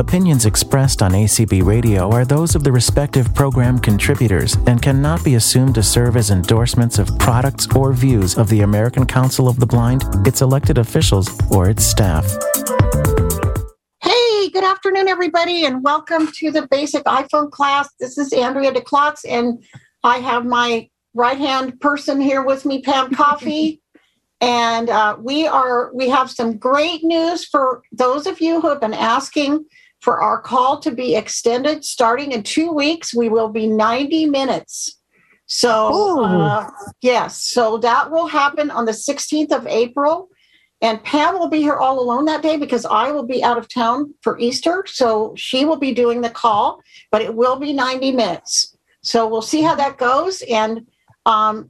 [0.00, 5.34] Opinions expressed on ACB Radio are those of the respective program contributors and cannot be
[5.34, 9.66] assumed to serve as endorsements of products or views of the American Council of the
[9.66, 12.24] Blind, its elected officials, or its staff.
[14.02, 17.90] Hey, good afternoon, everybody, and welcome to the basic iPhone class.
[18.00, 19.62] This is Andrea DeClotz, and
[20.02, 23.82] I have my right hand person here with me, Pam Coffee.
[24.40, 28.80] and uh, we are we have some great news for those of you who have
[28.80, 29.62] been asking
[30.00, 33.14] for our call to be extended starting in two weeks.
[33.14, 34.98] We will be 90 minutes.
[35.46, 36.70] So, uh,
[37.02, 40.28] yes, so that will happen on the 16th of April.
[40.80, 43.68] And Pam will be here all alone that day because I will be out of
[43.68, 44.84] town for Easter.
[44.86, 48.76] So she will be doing the call, but it will be 90 minutes.
[49.02, 50.42] So we'll see how that goes.
[50.48, 50.86] And
[51.26, 51.68] um,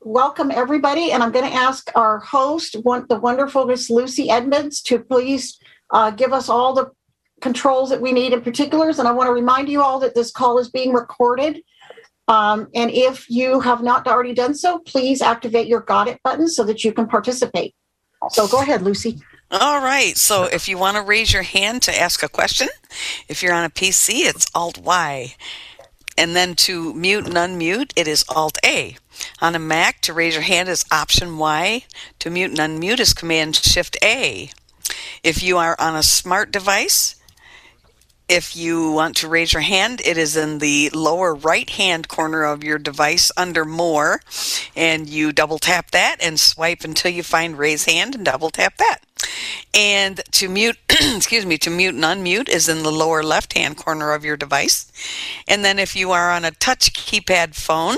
[0.00, 1.10] welcome everybody.
[1.10, 5.58] And I'm going to ask our host, one, the wonderful Miss Lucy Edmonds, to please
[5.90, 6.90] uh, give us all the
[7.42, 8.98] controls that we need in particulars.
[8.98, 11.62] And I want to remind you all that this call is being recorded.
[12.28, 16.48] Um, and if you have not already done so, please activate your Got It button
[16.48, 17.74] so that you can participate.
[18.30, 19.20] So go ahead, Lucy.
[19.50, 20.16] All right.
[20.16, 22.68] So if you want to raise your hand to ask a question,
[23.28, 25.34] if you're on a PC, it's Alt Y.
[26.16, 28.96] And then to mute and unmute, it is Alt A.
[29.40, 31.84] On a Mac, to raise your hand is Option Y.
[32.20, 34.50] To mute and unmute is Command Shift A.
[35.22, 37.16] If you are on a smart device,
[38.32, 42.44] if you want to raise your hand, it is in the lower right hand corner
[42.44, 44.22] of your device under More,
[44.74, 48.78] and you double tap that and swipe until you find Raise Hand and double tap
[48.78, 49.00] that.
[49.74, 53.76] And to mute, excuse me, to mute and unmute is in the lower left hand
[53.76, 54.90] corner of your device.
[55.46, 57.96] And then if you are on a touch keypad phone,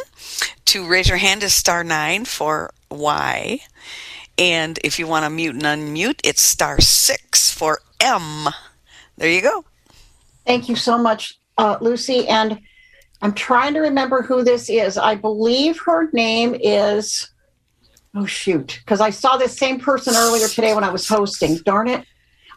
[0.65, 3.61] to raise your hand is star nine for Y.
[4.37, 8.49] And if you want to mute and unmute, it's star six for M.
[9.17, 9.65] There you go.
[10.47, 12.29] Thank you so much, uh, Lucy.
[12.29, 12.61] And
[13.23, 14.99] I'm trying to remember who this is.
[14.99, 17.31] I believe her name is,
[18.15, 21.57] oh, shoot, because I saw this same person earlier today when I was hosting.
[21.65, 22.05] Darn it.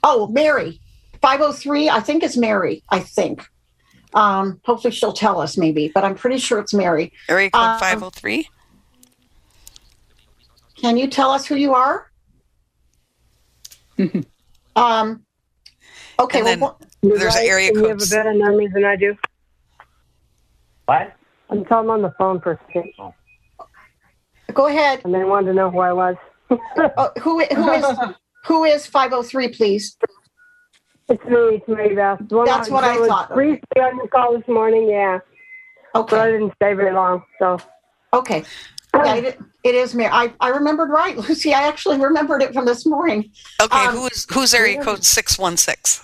[0.03, 0.81] Oh, Mary.
[1.21, 3.43] 503, I think it's Mary, I think.
[4.13, 7.11] Um, hopefully she'll tell us maybe, but I'm pretty sure it's Mary.
[7.29, 8.49] Area code um, 503.
[10.75, 12.11] Can you tell us who you are?
[14.75, 15.23] um,
[16.19, 16.55] okay.
[16.55, 17.81] Well, there's right, area codes.
[17.81, 19.17] You have a better number than I do.
[20.85, 21.13] What?
[21.49, 22.93] I'm talking on the phone for a second.
[24.53, 25.01] Go ahead.
[25.03, 26.15] And they wanted to know who I was.
[26.49, 27.85] oh, who, who is
[28.45, 29.97] who is 503, please?
[31.09, 31.35] It's me.
[31.35, 32.19] It's Mary Beth.
[32.29, 33.33] That's what I thought.
[33.33, 35.19] Briefly on the call this morning, yeah.
[35.95, 36.15] Okay.
[36.15, 37.57] But I didn't stay very long, so.
[38.13, 38.43] Okay.
[38.93, 40.09] Yeah, it, it is Mary.
[40.11, 41.53] I, I remembered right, Lucy.
[41.53, 43.31] I actually remembered it from this morning.
[43.61, 46.03] Okay, um, who is who's area code six one six?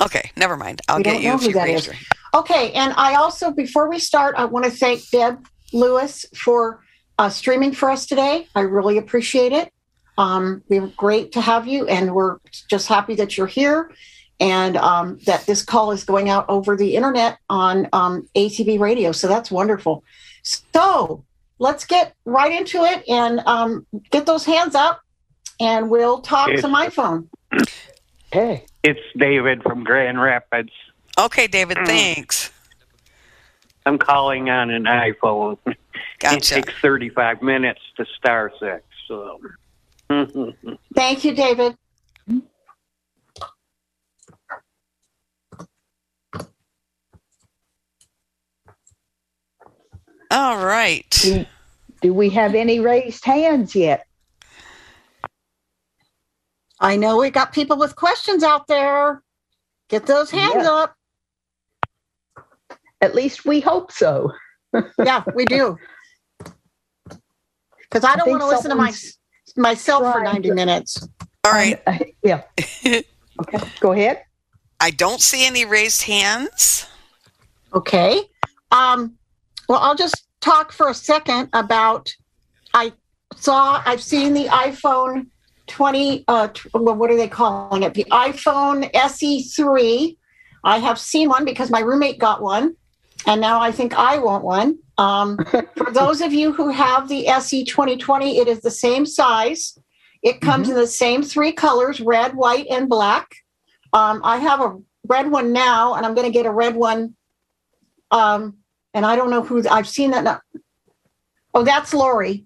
[0.00, 0.80] Okay, never mind.
[0.88, 1.94] I'll get you if you raise your
[2.34, 6.84] Okay, and I also, before we start, I want to thank Deb Lewis for
[7.18, 8.46] uh, streaming for us today.
[8.54, 9.72] I really appreciate it.
[10.18, 12.38] Um, we're great to have you, and we're
[12.68, 13.90] just happy that you're here
[14.40, 19.10] and um, that this call is going out over the internet on um, ACB radio.
[19.10, 20.04] So that's wonderful.
[20.42, 21.24] So
[21.58, 25.00] let's get right into it and um, get those hands up,
[25.60, 27.28] and we'll talk to my iPhone.
[28.32, 28.66] Hey.
[28.82, 30.72] It's David from Grand Rapids.
[31.18, 31.86] Okay, David, mm.
[31.86, 32.50] thanks.
[33.86, 35.58] I'm calling on an iPhone.
[36.18, 36.36] Gotcha.
[36.36, 38.84] It takes 35 minutes to star six.
[39.06, 39.40] So.
[40.94, 41.76] Thank you, David.
[50.30, 51.08] All right.
[51.10, 51.46] Do,
[52.02, 54.07] do we have any raised hands yet?
[56.80, 59.22] I know we got people with questions out there.
[59.88, 60.70] Get those hands yeah.
[60.70, 60.96] up.
[63.00, 64.32] At least we hope so.
[64.98, 65.76] yeah, we do.
[67.80, 68.92] Because I don't want to listen to my
[69.56, 71.08] myself for 90 to, minutes.
[71.44, 71.80] All right.
[71.86, 72.42] Um, uh, yeah.
[72.86, 73.58] okay.
[73.80, 74.22] Go ahead.
[74.80, 76.86] I don't see any raised hands.
[77.74, 78.22] Okay.
[78.70, 79.16] Um,
[79.68, 82.12] well, I'll just talk for a second about
[82.74, 82.92] I
[83.36, 85.28] saw I've seen the iPhone
[85.68, 87.94] 20, uh, well, what are they calling it?
[87.94, 90.16] The iPhone SE3.
[90.64, 92.74] I have seen one because my roommate got one,
[93.26, 94.78] and now I think I want one.
[94.98, 95.38] Um,
[95.76, 99.78] for those of you who have the SE 2020, it is the same size.
[100.22, 100.76] It comes mm-hmm.
[100.76, 103.28] in the same three colors red, white, and black.
[103.92, 107.14] Um, I have a red one now, and I'm going to get a red one.
[108.10, 108.58] Um,
[108.94, 110.24] and I don't know who I've seen that.
[110.24, 110.40] Now.
[111.54, 112.44] Oh, that's Lori.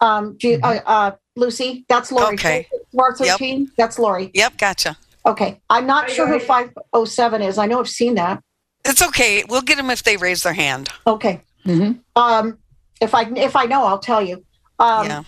[0.00, 2.34] Um, do you, uh, uh, Lucy, that's Lori.
[2.34, 2.66] Okay.
[2.92, 3.28] Four Yep.
[3.28, 3.70] thirteen.
[3.76, 4.30] That's Lori.
[4.34, 4.96] Yep, gotcha.
[5.26, 7.58] Okay, I'm not sure who five oh seven is.
[7.58, 8.42] I know I've seen that.
[8.84, 9.44] It's okay.
[9.48, 10.88] We'll get them if they raise their hand.
[11.06, 11.40] Okay.
[11.64, 12.00] Mhm.
[12.14, 12.58] Um,
[13.00, 14.44] if I if I know, I'll tell you.
[14.78, 15.22] Um, yeah.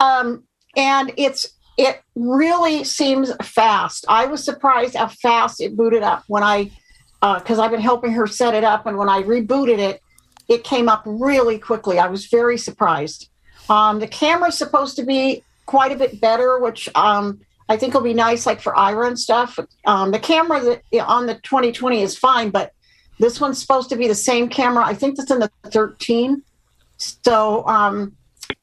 [0.00, 0.44] um,
[0.76, 4.04] and it's it really seems fast.
[4.08, 6.70] I was surprised how fast it booted up when I
[7.20, 10.00] because I've been helping her set it up, and when I rebooted it,
[10.48, 11.98] it came up really quickly.
[11.98, 13.30] I was very surprised.
[13.68, 18.02] Um, the camera's supposed to be quite a bit better, which um, I think will
[18.02, 19.58] be nice, like for Aira and stuff.
[19.86, 22.72] Um, the camera that on the 2020 is fine, but
[23.18, 24.84] this one's supposed to be the same camera.
[24.84, 26.42] I think that's in the 13.
[26.98, 28.16] So um,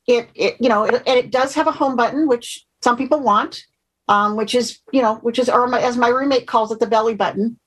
[0.07, 3.63] it, it you know, it, it does have a home button, which some people want,
[4.07, 6.87] um, which is you know, which is or my, as my roommate calls it, the
[6.87, 7.57] belly button.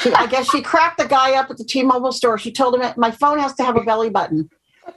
[0.00, 2.38] She, I guess she cracked the guy up at the T-Mobile store.
[2.38, 4.50] She told him my phone has to have a belly button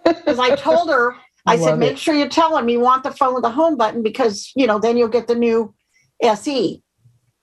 [0.03, 1.15] because I told her.
[1.45, 1.99] I, said, make it.
[1.99, 4.79] sure you tell him you want the phone with the home button because you know
[4.79, 5.73] then you'll get the new
[6.21, 6.83] SE.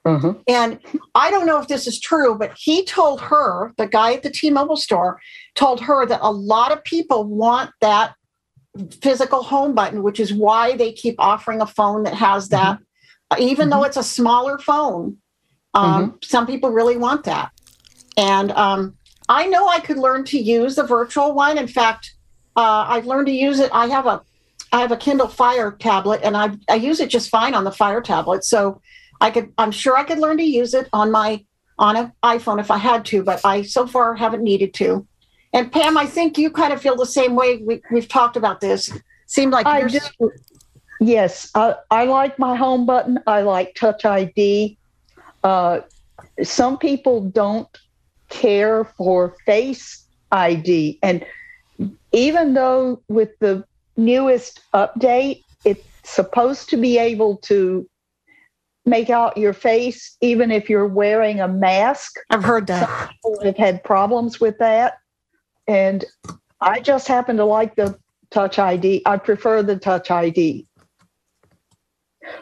[0.07, 0.41] Mhm.
[0.47, 0.79] And
[1.17, 4.31] I don't know if this is true, but he told her, the guy at the
[4.31, 5.21] T Mobile store,
[5.55, 8.15] told her that a lot of people want that
[9.03, 12.79] physical home button, which is why they keep offering a phone that has that.
[13.39, 15.17] Even though it's a smaller phone,
[15.75, 17.51] um, some people really want that.
[18.17, 18.95] And um,
[19.29, 21.59] I know I could learn to use the virtual one.
[21.59, 22.15] In fact,
[22.57, 23.71] uh, I've learned to use it.
[23.73, 24.23] I have a
[24.73, 27.73] I have a Kindle Fire tablet, and I I use it just fine on the
[27.73, 28.45] Fire tablet.
[28.45, 28.81] So
[29.21, 31.45] I could I'm sure I could learn to use it on my
[31.79, 35.07] on an iPhone if I had to, but I so far haven't needed to.
[35.53, 37.59] And Pam, I think you kind of feel the same way.
[37.59, 38.91] We, we've talked about this.
[39.27, 40.01] Seemed like I you're do.
[41.01, 43.19] Yes, I, I like my home button.
[43.27, 44.79] I like Touch ID.
[45.45, 45.81] Uh,
[46.43, 47.69] some people don't
[48.29, 51.25] care for Face ID, and
[52.13, 53.65] even though with the
[53.97, 57.89] newest update, it's supposed to be able to
[58.85, 62.15] make out your face, even if you're wearing a mask.
[62.31, 63.11] I've heard that.
[63.11, 64.99] people have had problems with that.
[65.67, 66.05] And
[66.61, 67.99] I just happen to like the
[68.31, 69.03] Touch ID.
[69.05, 70.67] I prefer the Touch ID.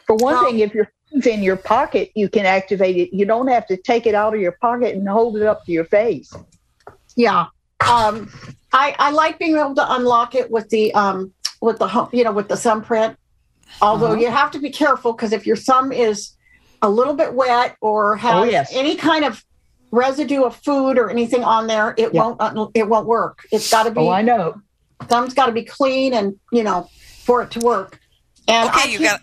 [0.07, 3.17] For one Well- thing, if your phone's in your pocket, you can activate it.
[3.17, 5.73] You don't have to take it out of your pocket and hold it up to
[5.73, 6.33] your face.
[7.17, 7.47] Yeah.
[7.87, 8.31] Um,
[8.75, 11.32] I, I like being able to unlock it with the um,
[11.62, 13.17] with the home- you know with the thumbprint.
[13.81, 14.17] Although Uh-huh.
[14.21, 16.32] you have to be careful because if your thumb is
[16.82, 18.71] a little bit wet or has Oh, yes.
[18.75, 19.43] any kind of
[19.91, 22.23] residue of food or anything on there, it Yeah.
[22.23, 23.47] won't un- it won't work.
[23.53, 24.61] It's got to be Oh, I know.
[25.09, 26.88] thumb's got to be clean and you know
[27.25, 28.00] for it to work.
[28.49, 29.20] And I Okay, you keep- got.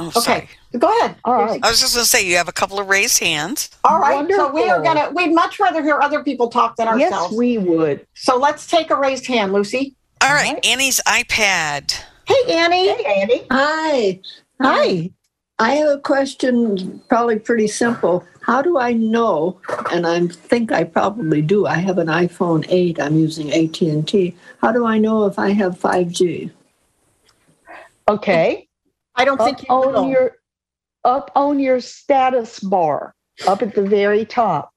[0.00, 0.38] Oh, sorry.
[0.38, 0.48] okay.
[0.78, 1.16] Go ahead.
[1.24, 1.60] All right.
[1.62, 3.70] I was just going to say you have a couple of raised hands.
[3.84, 4.28] All right.
[4.28, 5.10] So we are gonna.
[5.12, 7.00] We'd much rather hear other people talk than ourselves.
[7.00, 7.36] Yes, ourselves.
[7.36, 8.06] we would.
[8.14, 9.94] so let's take a raised hand, Lucy.
[10.20, 10.66] All right, right.
[10.66, 12.00] Annie's iPad.
[12.26, 12.88] Hey, Annie.
[12.88, 13.46] Hey, Annie.
[13.50, 14.20] Hi.
[14.60, 14.88] Hi.
[14.88, 15.14] Um,
[15.58, 18.24] I have a question, probably pretty simple.
[18.40, 19.60] How do I know?
[19.92, 21.66] And I think I probably do.
[21.66, 23.00] I have an iPhone 8.
[23.00, 24.34] I'm using AT&T.
[24.58, 26.50] How do I know if I have 5G?
[28.08, 28.66] Okay.
[29.16, 30.08] I don't think you on will.
[30.08, 30.36] your
[31.04, 33.14] up on your status bar,
[33.46, 34.72] up at the very top,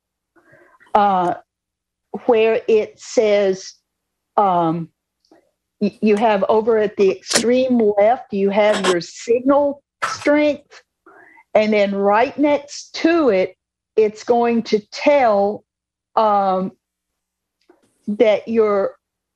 [0.93, 1.35] uh,
[2.25, 3.73] where it says
[4.35, 4.89] um,
[5.79, 10.83] you have over at the extreme left, you have your signal strength,
[11.53, 13.55] and then right next to it,
[13.95, 15.63] it's going to tell
[16.15, 16.71] um,
[18.07, 18.95] that you're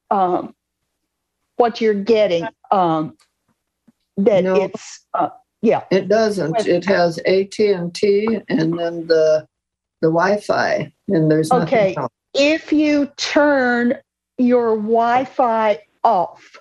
[0.09, 0.53] um,
[1.57, 2.47] what you're getting.
[2.69, 3.17] Um,
[4.17, 4.55] that No.
[4.55, 5.29] it's uh,
[5.61, 5.83] yeah.
[5.91, 6.67] It doesn't.
[6.67, 9.45] It has AT&T and then the
[10.01, 11.95] the Wi-Fi, and there's nothing Okay.
[11.95, 12.09] else.
[12.33, 13.93] if you turn
[14.39, 16.57] your Wi-Fi off,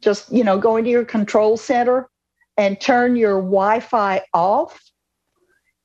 [0.00, 2.08] just you know, go into your control center
[2.56, 4.80] and turn your Wi-Fi off,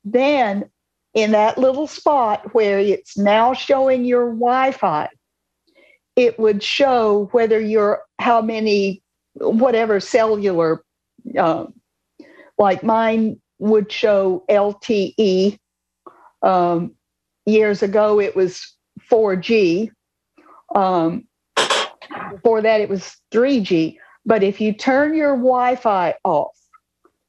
[0.06, 0.70] then
[1.14, 5.10] in that little spot where it's now showing your Wi-Fi,
[6.16, 9.02] it would show whether you're how many
[9.36, 10.84] whatever cellular
[11.38, 11.74] um,
[12.58, 15.58] like mine would show LTE.
[16.42, 16.94] Um,
[17.46, 18.76] years ago, it was
[19.12, 19.92] 4G.
[20.76, 21.28] Um,
[22.32, 23.98] before that, it was 3G.
[24.26, 26.56] But if you turn your Wi-Fi off,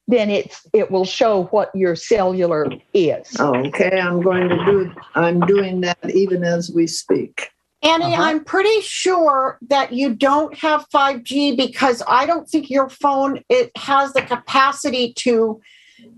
[0.07, 3.39] then it's it will show what your cellular is.
[3.39, 4.91] Okay, I'm going to do.
[5.15, 7.49] I'm doing that even as we speak.
[7.83, 8.23] Annie, Uh-huh.
[8.23, 13.71] I'm pretty sure that you don't have 5G because I don't think your phone it
[13.77, 15.61] has the capacity to.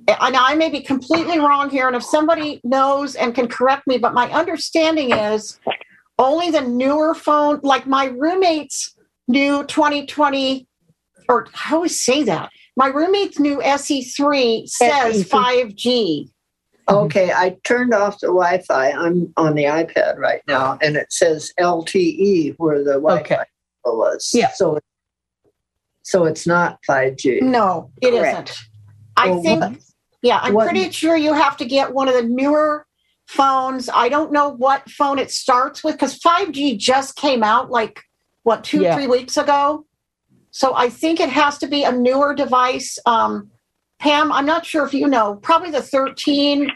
[0.07, 3.97] And I may be completely wrong here, and if somebody knows and can correct me,
[3.97, 5.59] but my understanding is
[6.17, 8.95] only the newer phone, like my roommate's
[9.27, 10.67] new 2020
[11.29, 12.49] or how I always say that.
[12.75, 15.73] My roommate's new SE3 says SE3.
[15.75, 16.29] 5G.
[16.89, 18.91] Okay, I turned off the Wi-Fi.
[18.91, 23.43] I'm on the iPad right now, and it says LTE where the Wi-Fi Okay.
[23.85, 24.31] was.
[24.33, 24.49] Yeah.
[24.51, 24.79] So,
[26.03, 27.41] so it's not 5G.
[27.41, 28.51] No, it not
[29.17, 29.73] I Well, think, what-
[30.21, 32.85] yeah, I'm what- pretty sure you have to get one of the newer
[33.27, 33.89] phones.
[33.93, 38.01] I don't know what phone it starts with because 5G just came out like,
[38.43, 38.95] what, two, Yeah.
[38.95, 39.85] three weeks ago?
[40.51, 42.97] So I think it has to be a newer device.
[43.05, 43.51] Um,
[43.99, 46.71] Pam, I'm not sure if you know, probably the 13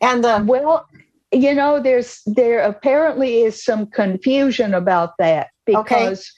[0.00, 0.86] and the, Well,
[1.32, 6.10] you know, there's there apparently is some confusion about that Okay.
[6.10, 6.32] because,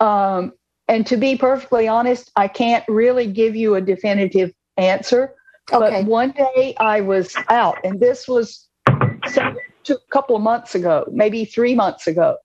[0.00, 0.52] um,
[0.86, 5.34] and to be perfectly honest, I can't really give you a definitive answer.
[5.72, 9.54] okay, But one day I was out, and this was a
[10.10, 12.36] couple of months ago, maybe three months ago.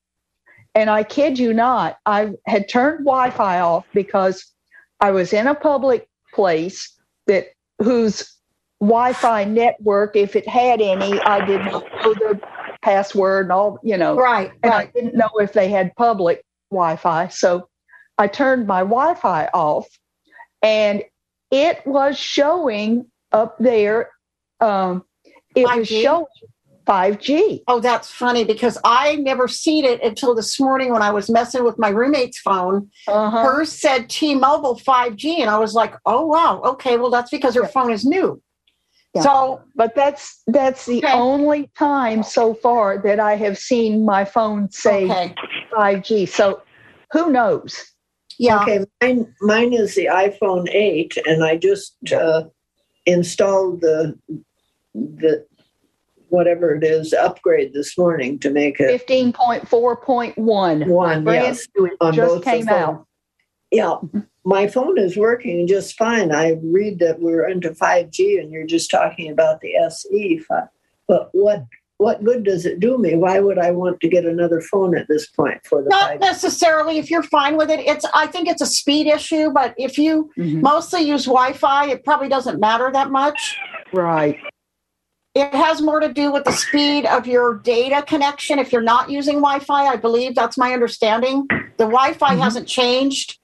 [0.76, 4.44] And I kid you not, I had turned Wi-Fi off because
[5.00, 6.92] I was in a public place
[7.28, 7.48] that
[7.80, 8.28] whose
[8.84, 12.40] Wi-Fi network, if it had any, I didn't know the
[12.82, 14.90] password and all, you know, right, and right.
[14.90, 17.30] I didn't know if they had public Wi-Fi.
[17.30, 17.70] So
[18.18, 19.88] I turned my Wi-Fi off,
[20.62, 21.02] and
[21.50, 24.10] it was showing up there.
[24.60, 25.06] Um,
[25.56, 26.02] it was 5G?
[26.02, 26.26] showing
[26.86, 27.64] 5G.
[27.68, 31.64] Oh, that's funny because I never seen it until this morning when I was messing
[31.64, 32.90] with my roommate's phone.
[33.08, 33.44] Uh-huh.
[33.44, 37.68] Hers said T-Mobile 5G, and I was like, "Oh wow, okay, well that's because her
[37.68, 38.42] phone is new."
[39.14, 39.22] Yeah.
[39.22, 41.14] So But that's that's the Okay.
[41.14, 45.36] only time so far that I have seen my phone say okay,
[45.76, 46.28] 5G.
[46.28, 46.62] So
[47.12, 47.94] who knows?
[48.40, 52.46] yeah, Okay, mine mine is the iPhone 8, and I just uh,
[53.06, 54.18] installed the
[54.96, 55.46] the
[56.30, 60.88] whatever it is upgrade this morning to make it 15.4.1.
[60.88, 61.26] one.
[61.28, 61.68] Yes.
[61.76, 63.06] It on just both the came out.
[63.70, 63.98] Yeah,
[64.46, 66.34] my phone is working just fine.
[66.34, 70.38] I read that we're into 5G, and you're just talking about the SE.
[70.40, 70.68] fi-
[71.08, 71.64] But what
[71.98, 73.16] what good does it do me?
[73.16, 76.20] Why would I want to get another phone at this point for the not 5G?
[76.20, 76.98] necessarily.
[76.98, 78.06] If you're fine with it, it's.
[78.14, 80.62] I think it's a speed issue, but if you Mhm.
[80.62, 83.58] mostly use Wi-Fi, it probably doesn't matter that much.
[83.94, 84.38] Right.
[85.36, 88.60] It has more to do with the speed of your data connection.
[88.60, 91.48] If you're not using Wi-Fi, I believe that's my understanding.
[91.78, 92.40] The Wi-Fi Mhm.
[92.40, 93.40] hasn't changed.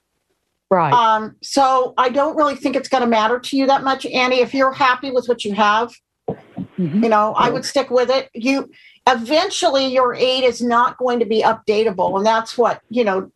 [0.70, 0.94] Right.
[0.94, 4.42] Um, so I don't really think it's going to matter to you that much, Annie.
[4.42, 5.92] If you're happy with what you have,
[6.30, 7.04] Mhm.
[7.04, 8.30] you know, I would stick with it.
[8.34, 8.70] You
[9.08, 13.32] eventually your aid is not going to be updatable, and that's what you know.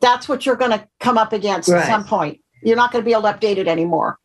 [0.00, 1.80] That's what you're going to come up against Right.
[1.82, 2.40] at some point.
[2.62, 4.18] You're not going to be able to update it anymore.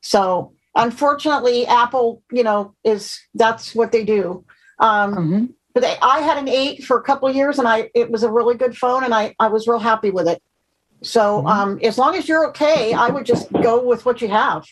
[0.00, 4.44] So unfortunately, Apple, you know, is that's what they do.
[4.78, 5.48] Um, Mhm.
[5.74, 8.22] but they, I had an eight for a couple of years, and I it was
[8.22, 10.42] a really good phone, and I I was real happy with it.
[11.02, 11.50] So Mhm.
[11.50, 14.64] um, as long as you're okay, I would just go with what you have.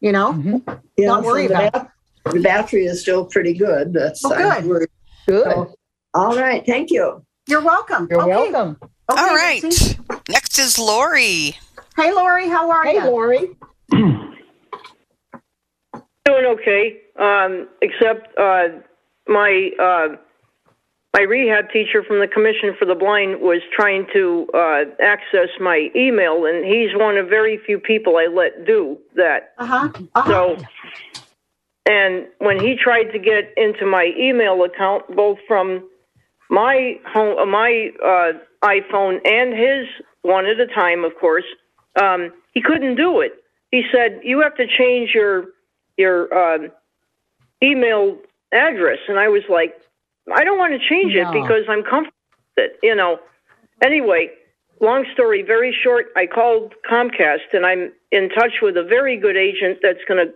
[0.00, 0.80] You know, Mhm.
[0.96, 1.88] Yeah, Don't worry so the about bat-
[2.34, 3.92] The battery is still pretty good.
[3.92, 4.64] That's Oh, good.
[4.64, 4.88] worried.
[5.26, 5.44] Good.
[5.44, 5.74] So,
[6.14, 7.24] all right, thank you.
[7.48, 8.06] you're welcome.
[8.08, 8.30] You're Okay.
[8.52, 8.76] welcome.
[9.10, 9.98] Okay, All right.
[10.28, 11.56] Next is Lori.
[11.96, 13.04] Hey, Lori, how are Hey, you?
[13.04, 13.56] Lori.
[16.24, 18.68] Doing okay, um, except uh,
[19.26, 20.08] my uh,
[21.14, 25.90] my rehab teacher from the Commission for the Blind was trying to uh, access my
[25.94, 29.52] email, and he's one of very few people I let do that.
[29.58, 29.88] Uh huh.
[30.14, 30.30] Uh-huh.
[30.30, 30.56] So,
[31.84, 35.86] and when he tried to get into my email account, both from
[36.48, 38.32] my home, uh, my uh,
[38.66, 39.86] iPhone and his
[40.22, 41.44] one at a time, of course,
[42.00, 43.32] um, he couldn't do it.
[43.70, 45.46] He said you have to change your
[45.98, 46.70] your um,
[47.62, 48.16] email
[48.50, 49.74] address, and I was like,
[50.34, 52.16] I don't want to change it because I'm comfortable
[52.56, 53.18] with it, you know.
[53.82, 54.30] Anyway,
[54.80, 59.36] long story very short, I called Comcast, and I'm in touch with a very good
[59.36, 60.32] agent that's going to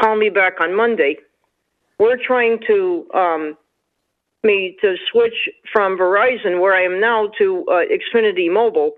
[0.00, 1.18] call me back on Monday.
[1.98, 3.56] We're trying to um,
[4.44, 8.92] me to switch from Verizon, where I am now, to uh, Xfinity Mobile.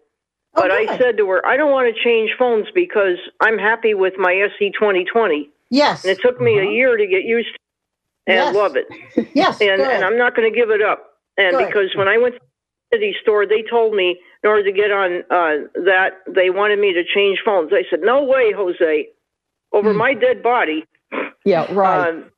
[0.55, 3.95] Oh, But I said to her, I don't want to change phones because I'm happy
[3.95, 5.49] with my SE 2020.
[5.71, 7.59] yes, And it took me a year to get used to
[8.29, 8.55] and Yes.
[8.55, 8.87] love it.
[9.35, 11.05] yes, And, and I'm not going to give it up.
[11.39, 12.41] And because when I went to
[12.93, 16.79] the city store, they told me in order to get on uh, that, they wanted
[16.81, 17.73] me to change phones.
[17.73, 19.09] I said, No way, Jose.
[19.73, 19.99] Over Hmm.
[19.99, 20.85] my dead body.
[21.45, 22.09] Yeah, right.
[22.09, 22.31] Um,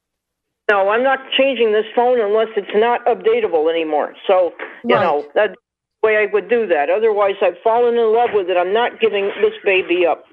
[0.71, 4.15] no, I'm not changing this phone unless it's not updatable anymore.
[4.27, 4.53] So,
[4.89, 5.01] you Right.
[5.01, 6.91] know, that's the way I would do that.
[6.91, 8.57] Otherwise, I've fallen in love with it.
[8.57, 10.25] I'm not giving this baby up.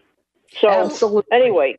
[0.61, 1.23] So, Absolutely.
[1.33, 1.77] anyway,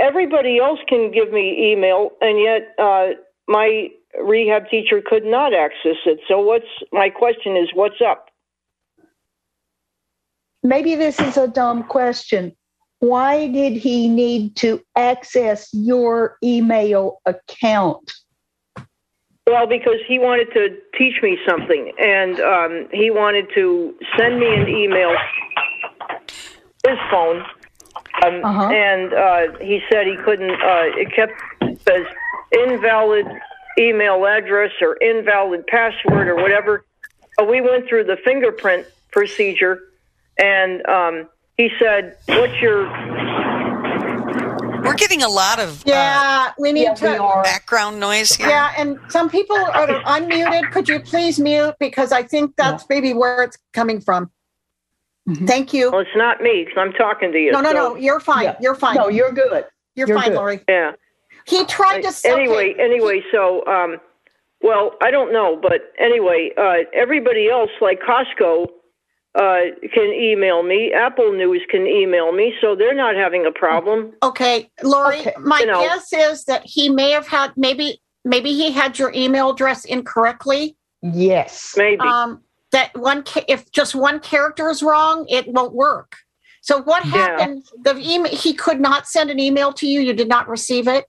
[0.00, 3.08] everybody else can give me email, and yet uh,
[3.48, 3.88] my
[4.22, 6.20] rehab teacher could not access it.
[6.28, 8.28] So, what's my question is, what's up?
[10.64, 12.56] maybe this is a dumb question.
[12.98, 18.12] Why did he need to access your email account?
[19.46, 24.46] Well, because he wanted to teach me something, and um, he wanted to send me
[24.54, 25.14] an email,
[26.88, 27.44] his phone,
[28.22, 28.68] um, Uh-huh.
[28.70, 30.50] and uh, he said he couldn't.
[30.50, 31.32] Uh, it kept
[31.86, 32.06] says
[32.52, 33.26] invalid
[33.78, 36.84] email address or invalid password or whatever.
[37.40, 39.80] Uh, we went through the fingerprint procedure,
[40.38, 42.84] and um, he said, "What's your
[44.82, 47.10] We're getting a lot of uh, Yeah, we need Yeah, to.
[47.12, 48.48] we background noise here.
[48.48, 50.70] Yeah, and some people are unmuted.
[50.72, 51.74] Could you please mute?
[51.80, 54.30] Because I think that's maybe where it's coming from.
[55.28, 55.46] Mhm.
[55.46, 55.90] Thank you.
[55.90, 57.52] Well, it's not me because I'm talking to you.
[57.52, 57.96] No, no, so- no.
[57.96, 58.44] You're fine.
[58.44, 58.56] Yeah.
[58.60, 58.96] You're fine.
[58.96, 59.64] No, you're good.
[59.94, 60.36] you're, you're fine, good.
[60.36, 60.60] Lori.
[60.68, 60.92] Yeah.
[61.46, 62.32] He tried to say.
[62.32, 63.98] anyway, anyway, so um,
[64.62, 68.66] well, I don't know, but anyway, uh, everybody else like Costco
[69.34, 69.58] uh,
[69.92, 70.92] can email me.
[70.92, 74.12] Apple News can email me, so they're not having a problem.
[74.22, 75.20] Okay, Lori.
[75.20, 75.34] Okay.
[75.40, 75.82] My You know.
[75.82, 80.76] guess is that he may have had maybe maybe he had your email address incorrectly.
[81.02, 81.74] Yes.
[81.76, 82.00] Maybe.
[82.00, 82.42] Um,
[82.74, 86.16] that one if just one character is wrong, it won't work.
[86.60, 87.12] So what Yeah.
[87.12, 87.64] happened?
[87.82, 90.00] The email he could not send an email to you.
[90.00, 91.06] You did not receive it.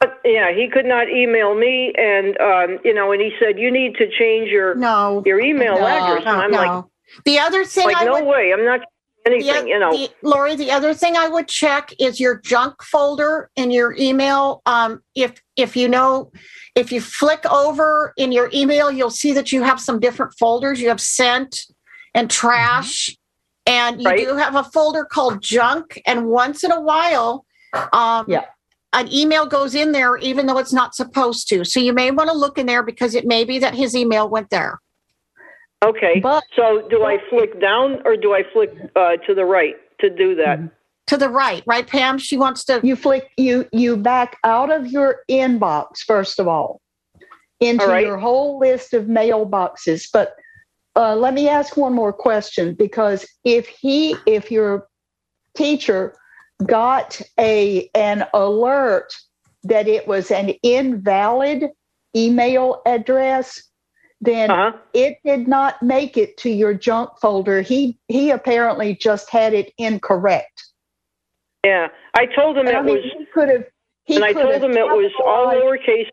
[0.00, 3.70] but yeah, he could not email me, and um, you know, and he said you
[3.70, 5.22] need to change your No.
[5.24, 6.58] your email No, address, and I'm no.
[6.58, 6.84] like,
[7.24, 8.80] the other thing like I no would way, I'm not
[9.26, 9.92] anything, the, you know.
[9.92, 14.62] the, Lori, the other thing I would check is your junk folder in your email.
[14.66, 16.32] Um, if if you know,
[16.74, 20.80] if you flick over in your email, you'll see that you have some different folders.
[20.80, 21.62] You have sent
[22.14, 23.16] and trash,
[23.66, 24.18] and you Right.
[24.18, 26.00] do have a folder called junk.
[26.06, 27.46] And once in a while,
[27.92, 28.44] um, Yeah.
[28.92, 31.64] an email goes in there even though it's not supposed to.
[31.64, 34.28] So you may want to look in there because it may be that his email
[34.28, 34.81] went there.
[35.82, 39.76] Okay, But so do I flick down or do I flick uh, to the right
[40.00, 40.58] to do that?
[41.08, 42.16] To the right, right, Pam?
[42.18, 42.80] She wants to.
[42.82, 46.80] you flick you you back out of your inbox first of all
[47.60, 48.06] into All right.
[48.06, 50.34] your whole list of mailboxes but
[50.94, 54.86] uh, let me ask one more question because if he if your
[55.56, 56.14] teacher
[56.66, 59.12] got a an alert
[59.64, 61.68] that it was an invalid
[62.16, 63.62] email address
[64.22, 64.78] then Uh huh.
[64.94, 69.72] it did not make it to your junk folder he he apparently just had it
[69.78, 70.62] incorrect
[71.64, 73.04] Yeah, I told him And it I mean, was.
[73.18, 73.64] he could have
[74.04, 76.08] he and I told him it was all lowercase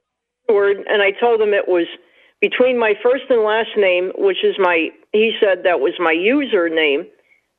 [0.48, 1.88] word, and I told him it was
[2.42, 4.90] between my first and last name, which is my.
[5.12, 7.08] He said that was my username,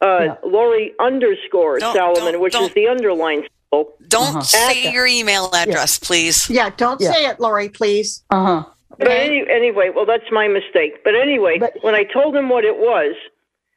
[0.00, 0.34] uh, Yeah.
[0.44, 3.92] Lori underscore Don't- Solomon, don't- which is don't- the underline symbol.
[4.08, 4.42] Don't Uh-huh.
[4.42, 6.48] say your email address, please.
[6.48, 7.12] Yeah, don't Yeah.
[7.12, 8.22] say it, Lori, please.
[8.30, 8.64] uh-huh
[8.98, 9.24] But Okay.
[9.26, 11.02] any, anyway, well, that's my mistake.
[11.04, 13.14] But anyway, But- when I told him what it was,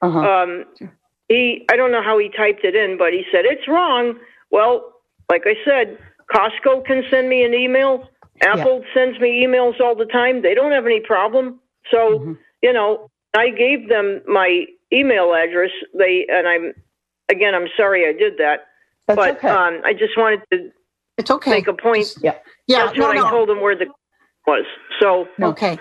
[0.01, 0.65] uh-huh um,
[1.29, 4.19] he I don't know how he typed it in, but he said it's wrong.
[4.51, 4.91] Well,
[5.31, 5.97] like I said,
[6.33, 8.09] Costco can send me an email.
[8.41, 10.41] Apple sends me emails all the time.
[10.41, 11.59] They don't have any problem.
[11.89, 12.37] So Mhm.
[12.61, 15.71] you know, I gave them my email address.
[15.93, 16.73] They and I'm
[17.29, 18.67] again, I'm sorry I did that,
[19.07, 20.71] that's but okay um, I just wanted to
[21.17, 21.51] It's okay.
[21.51, 22.13] make a point.
[22.21, 22.35] yeah
[22.67, 23.25] yeah, That's no, what no.
[23.25, 23.87] I told them where the
[24.47, 24.65] was.
[25.01, 25.77] So Okay.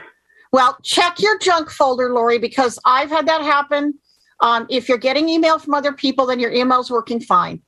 [0.53, 3.94] Well, check your junk folder, Lori, because I've had that happen.
[4.40, 7.62] Um, if you're getting email from other people, then your email's working fine.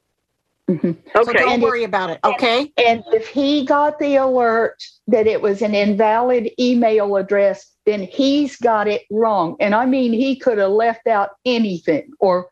[0.68, 0.96] Mhm.
[1.14, 2.18] So okay, don't And if- worry about it.
[2.24, 2.72] Okay.
[2.78, 8.56] and if he got the alert that it was an invalid email address then he's
[8.56, 12.48] got it wrong and i mean he could have left out anything or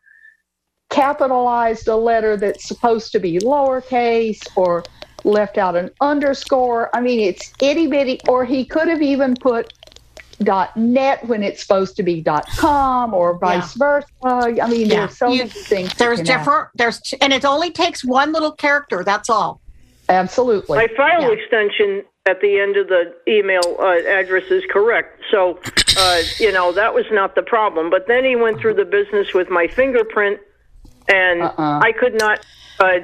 [0.91, 4.83] capitalized a letter that's supposed to be lowercase or
[5.23, 9.73] left out an underscore i mean it's itty bitty or he could have even put
[10.41, 14.95] dot net when it's supposed to be dot com or vice versa i mean Yeah.
[15.05, 18.33] there's so You- many things There's that can different, there's, and it only takes one
[18.33, 19.03] little character.
[19.03, 19.61] That's all.
[20.09, 21.29] absolutely My file Yeah.
[21.29, 25.21] extension at the end of the email uh, address is correct.
[25.31, 25.59] So,
[25.97, 27.89] uh, you know, that was not the problem.
[27.89, 30.39] But then he went through the business with my fingerprint,
[31.09, 31.79] and Uh-uh.
[31.83, 32.39] I could not.
[32.79, 32.99] Uh,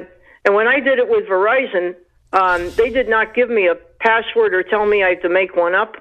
[0.45, 1.95] and when I did it with Verizon,
[2.33, 5.55] um, they did not give me a password or tell me I have to make
[5.55, 5.95] one up.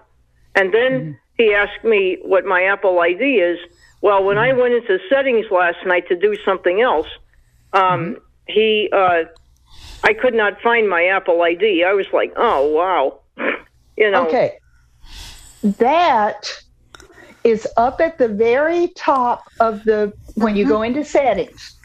[0.55, 3.59] And then he asked me what my Apple ID is.
[4.01, 7.07] Well, when I went into settings last night to do something else,
[7.73, 9.25] um, he uh,
[10.05, 11.85] I could not find my Apple ID.
[11.85, 13.21] I was like, oh wow,
[13.97, 14.27] you know.
[14.27, 14.59] Okay.
[15.63, 16.51] That
[17.45, 21.77] is up at the very top of the when you go into settings.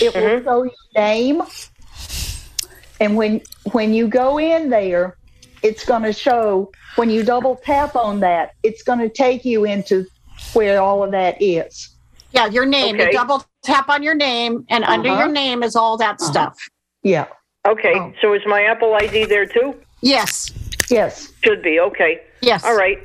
[0.00, 1.42] It will show you name.
[3.00, 3.40] And when
[3.72, 5.16] when you go in there,
[5.62, 9.64] it's going to show when you double tap on that, it's going to take you
[9.64, 10.06] into
[10.52, 11.88] where all of that is.
[12.32, 12.96] Yeah, your name.
[12.96, 13.06] Okay.
[13.06, 15.20] You double tap on your name, and under Uh-huh.
[15.24, 16.30] your name is all that Uh-huh.
[16.32, 16.58] stuff.
[17.02, 17.26] Yeah.
[17.66, 18.12] Okay, Oh.
[18.20, 19.74] so is my Apple ID there too?
[20.00, 20.50] Yes.
[20.90, 21.32] Yes.
[21.44, 21.78] Should be.
[21.78, 22.20] Okay.
[22.40, 22.64] Yes.
[22.64, 22.98] All right.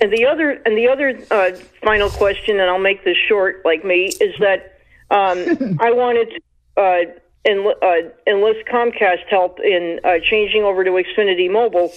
[0.00, 1.50] And the other and the other uh,
[1.84, 4.78] final question, and I'll make this short, like me, is that
[5.10, 7.00] um, I wanted to uh,
[7.46, 11.92] enli- uh, enlist Comcast help in uh, changing over to Xfinity Mobile,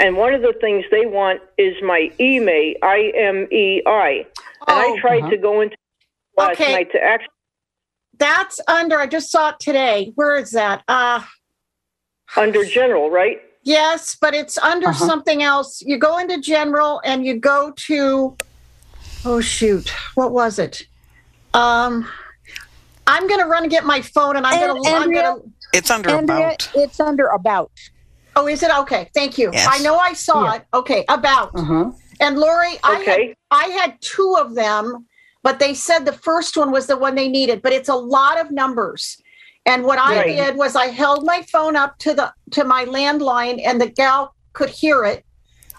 [0.00, 4.26] and one of the things they want is my email, I M E I,
[4.66, 5.30] and Oh, I tried uh-huh.
[5.30, 5.76] to go into
[6.36, 6.72] last Okay.
[6.72, 7.28] night to access.
[8.18, 8.98] That's under.
[8.98, 10.12] I just saw it today.
[10.16, 10.82] Where is that?
[10.88, 11.22] Uh
[12.36, 13.40] Under general, right?
[13.62, 15.06] yes, but it's under Uh-huh.
[15.06, 15.82] something else.
[15.82, 18.36] You go into general and you go to
[19.24, 20.82] oh shoot, what was it?
[21.54, 22.08] Um
[23.08, 24.74] I'm gonna run and get my phone and I'm gonna
[25.34, 26.70] I'm It's under Andrea, about.
[26.74, 27.70] it's under about.
[28.36, 29.10] Oh, is it okay?
[29.14, 29.50] Thank you.
[29.52, 29.66] Yes.
[29.68, 30.54] I know I saw Yeah.
[30.56, 30.64] it.
[30.74, 31.50] Okay, about.
[31.54, 31.90] Uh huh.
[32.20, 35.06] And Lori, I had I had two of them,
[35.42, 38.38] but they said the first one was the one they needed, but it's a lot
[38.40, 39.20] of numbers.
[39.66, 40.36] And what I Right.
[40.36, 44.34] did was I held my phone up to the to my landline and the gal
[44.52, 45.24] could hear it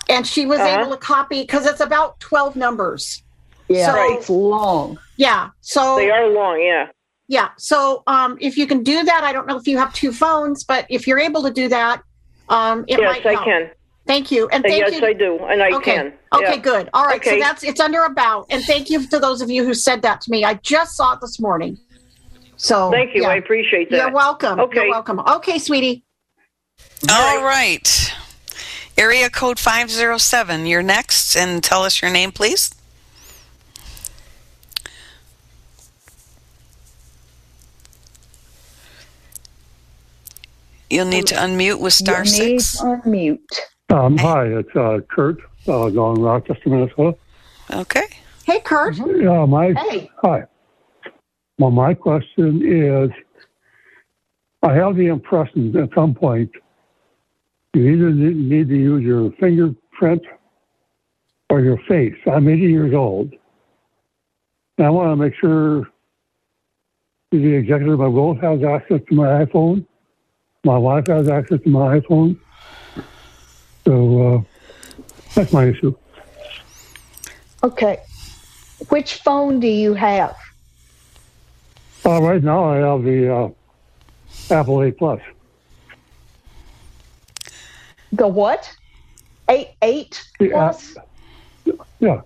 [0.10, 0.82] and she was Uh-huh.
[0.82, 3.24] able to copy because it's about 12 numbers.
[3.68, 3.94] Yeah.
[3.94, 4.98] So- It's long.
[5.18, 5.50] Yeah.
[5.62, 6.88] So They are long, yeah.
[7.30, 7.50] Yeah.
[7.58, 10.66] So um if you can do that, I don't know if you have two phones,
[10.66, 12.04] but if you're able to do that,
[12.50, 13.72] um it yes, might I can.
[14.06, 14.50] Thank you.
[14.52, 14.96] And thank yes, you.
[14.96, 15.94] Yes, I do, and I okay.
[15.94, 16.14] can.
[16.34, 16.58] Okay, Yeah.
[16.58, 16.90] good.
[16.96, 17.24] All right.
[17.24, 18.48] So that's it's under about.
[18.50, 20.44] And thank you to those of you who said that to me.
[20.44, 21.78] I just saw it this morning.
[22.58, 23.22] So Thank you.
[23.22, 23.30] yeah.
[23.30, 23.98] I appreciate that.
[23.98, 24.60] You're welcome.
[24.60, 24.82] Okay.
[24.82, 25.20] You're welcome.
[25.20, 26.04] Okay, sweetie.
[27.10, 28.14] All right.
[28.98, 30.66] Area code 507.
[30.66, 32.74] You're next, and tell us your name, please.
[40.90, 42.82] You'll need to unmute with star You need six.
[42.82, 43.40] unmute.
[43.90, 47.18] Um, hi, it's uh, Kurt, uh, down in Rochester, Minnesota.
[47.72, 48.04] Okay.
[48.46, 48.96] Hey, Kurt.
[48.98, 50.10] Yeah, my Hey.
[50.24, 50.44] hi.
[51.60, 53.12] Well, my question is,
[54.64, 56.50] I have the impression at some point
[57.74, 60.24] you either need to use your fingerprint
[61.52, 62.16] or your face.
[62.32, 63.32] I'm 80 years old,
[64.78, 65.88] and I want to make sure
[67.32, 69.86] the executive of my will has access to my iPhone.
[70.70, 72.38] My wife has access to my iPhone.
[73.86, 74.42] So uh,
[75.34, 75.96] that's my issue.
[77.64, 77.98] Okay.
[78.90, 80.36] Which phone do you have?
[82.06, 83.50] Uh, right now, I have the uh,
[84.52, 85.20] Apple 8 Plus.
[88.12, 88.72] The what?
[89.50, 90.98] Eight eight The app- plus?
[92.00, 92.22] Yeah,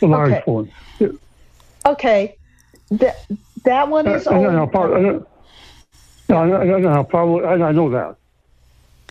[0.00, 0.42] the large Okay.
[0.46, 0.72] phone.
[1.84, 2.38] Okay.
[2.92, 3.26] That
[3.64, 5.26] that one Uh, is don't know, old.
[6.30, 8.16] I no, I I know, probably, I, I know that.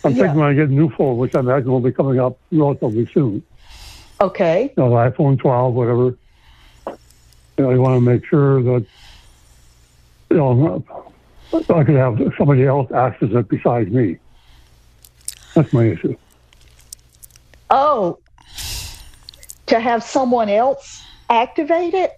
[0.03, 0.23] I'm Yeah.
[0.23, 3.07] thinking when I get a new phone, which I imagine will be coming up relatively
[3.13, 3.41] soon,
[4.21, 4.73] Okay.
[4.77, 6.15] you know, the iPhone 12, whatever.
[7.57, 8.85] You know, you want to make sure that,
[10.29, 10.83] you know,
[11.53, 14.17] I could have somebody else access it besides me.
[15.55, 16.15] That's my issue.
[17.71, 18.19] Oh.
[19.67, 22.11] To have someone else activate it?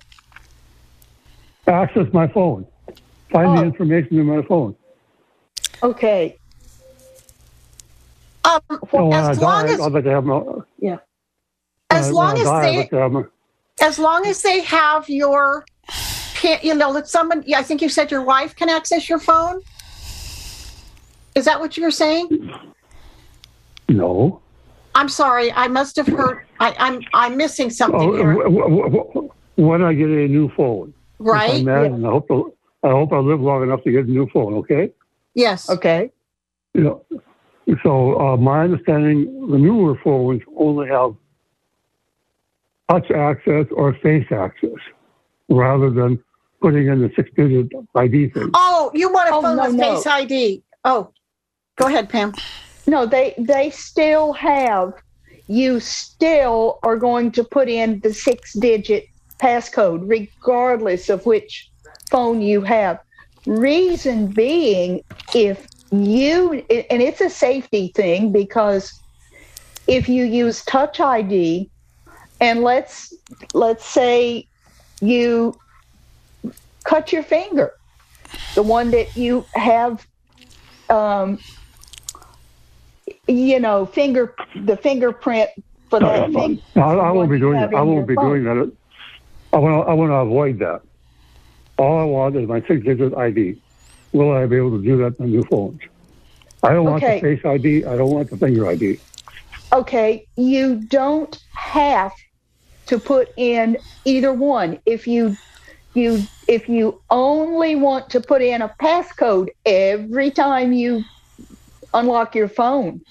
[1.68, 2.68] Access my phone.
[3.32, 3.66] Find the Oh.
[3.66, 4.76] information in my phone.
[5.82, 6.38] Okay.
[8.44, 10.42] Um, So when I as long die, as I'd like to have my,
[11.92, 13.24] as long as die, they like have my,
[13.82, 15.66] as long as they have your
[16.64, 19.62] you know that someone yeah, I think you said your wife can access your phone.
[21.36, 22.52] Is that what you were saying?
[23.90, 24.42] no.
[24.96, 25.52] I'm sorry.
[25.52, 26.46] I must have heard.
[26.60, 28.34] I, I'm I'm missing something Oh, here.
[28.34, 31.52] w- when I get a new phone, Right?
[31.52, 34.10] I'm married, and I hope to, I hope I live long enough to get a
[34.10, 34.54] new phone.
[34.56, 34.92] Okay,
[35.36, 35.70] Yes.
[35.70, 36.12] Okay.
[36.74, 36.96] Yeah.
[37.84, 41.16] So uh, my understanding, the newer phones only have
[42.90, 44.80] touch access or face access,
[45.50, 46.24] rather than
[46.62, 48.50] putting in the six-digit ID thing.
[48.54, 49.96] Oh, you want a Oh, phone no, with no.
[49.96, 50.64] Face ID?
[50.84, 51.12] Oh,
[51.76, 52.34] go ahead, Pam.
[52.88, 54.94] No, they they still have
[55.48, 59.06] you still are going to put in the six digit
[59.40, 61.70] passcode regardless of which
[62.10, 63.00] phone you have.
[63.46, 69.02] Reason being if you and it's a safety thing because
[69.88, 71.70] if you use touch ID
[72.40, 73.14] and let's
[73.54, 74.48] let's say
[75.02, 75.58] you
[76.84, 77.72] cut your finger
[78.54, 80.06] the one that you have
[80.90, 81.40] um,
[83.28, 85.50] you know, finger the fingerprint
[85.90, 86.62] for that thing.
[86.76, 87.58] I, I won't be doing.
[87.58, 88.26] I won't be phone.
[88.26, 88.72] doing that.
[89.54, 89.90] I want to.
[89.90, 90.82] I want to avoid that.
[91.80, 93.56] All I want is my six-digit ID.
[94.12, 95.80] Will I be able to do that on new phones?
[96.62, 97.22] I don't want Okay.
[97.22, 97.86] the face ID.
[97.86, 99.00] I don't want the finger ID.
[99.72, 102.12] Okay, you don't have
[102.88, 104.80] to put in either one.
[104.86, 105.38] If you
[105.94, 111.04] you if you only want to put in a passcode every time you
[111.94, 113.02] unlock your phone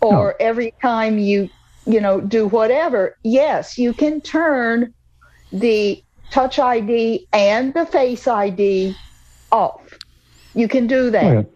[0.00, 1.48] or every time you
[1.86, 4.94] you know do whatever yes you can turn
[5.52, 6.02] the
[6.32, 8.96] touch id and the face id
[9.52, 9.80] off
[10.54, 11.48] you can do that Okay.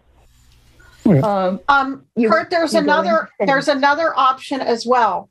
[1.07, 1.21] Okay.
[1.21, 5.31] um, Um, You- Kurt, there's another there's another option as well.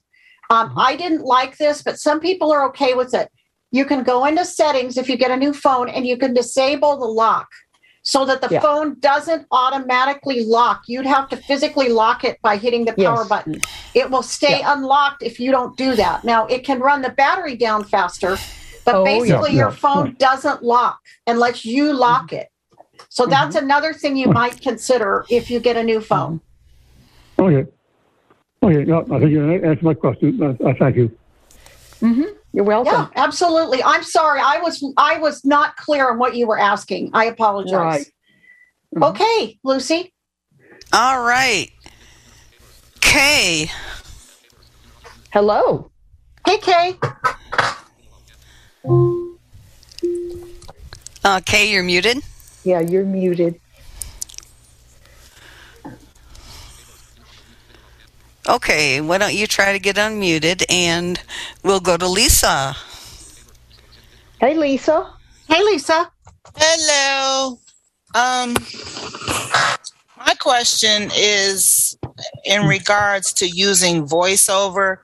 [0.49, 0.79] Um, Mm-hmm.
[0.79, 3.29] I didn't like this, but some people are okay with it.
[3.71, 6.95] You can go into settings if you get a new phone and you can disable
[6.97, 7.47] the lock
[8.03, 8.61] so that the Yeah.
[8.61, 10.83] phone doesn't automatically lock.
[10.87, 13.27] You'd have to physically lock it by hitting the power Yes.
[13.27, 13.61] button.
[13.93, 16.23] It will stay unlocked if you don't do that.
[16.23, 18.37] Now, it can run the battery down faster,
[18.85, 19.19] but Oh, yeah.
[19.19, 20.13] basically your Yeah, phone yeah.
[20.19, 22.49] doesn't lock unless you lock it.
[23.09, 26.39] So that's another thing you might consider if you get a new phone.
[27.39, 27.69] Okay.
[28.63, 30.41] Okay, no, I think you answered my question.
[30.41, 31.11] Uh, uh, thank you.
[32.53, 33.83] you're welcome Yeah, absolutely.
[33.83, 34.39] I'm sorry.
[34.39, 37.11] I was I was not clear on what you were asking.
[37.13, 37.73] I apologize.
[37.73, 38.05] Right.
[38.95, 39.09] Mhm.
[39.09, 40.13] Okay, Lucy.
[40.93, 41.69] All right.
[43.01, 43.69] Kay.
[45.31, 45.91] hello
[46.45, 46.95] Hey, Kay.
[51.23, 52.17] Uh, Kay, you're muted.
[52.63, 53.59] yeah you're muted
[58.47, 61.19] Okay, why don't you try to get unmuted and
[61.63, 62.75] we'll go to Lisa.
[64.39, 65.11] hey lisa
[65.47, 66.11] Hey, Lisa.
[66.57, 67.59] Hello.
[68.15, 68.55] Um,
[70.17, 71.95] my question is
[72.45, 74.97] in regards to using voiceover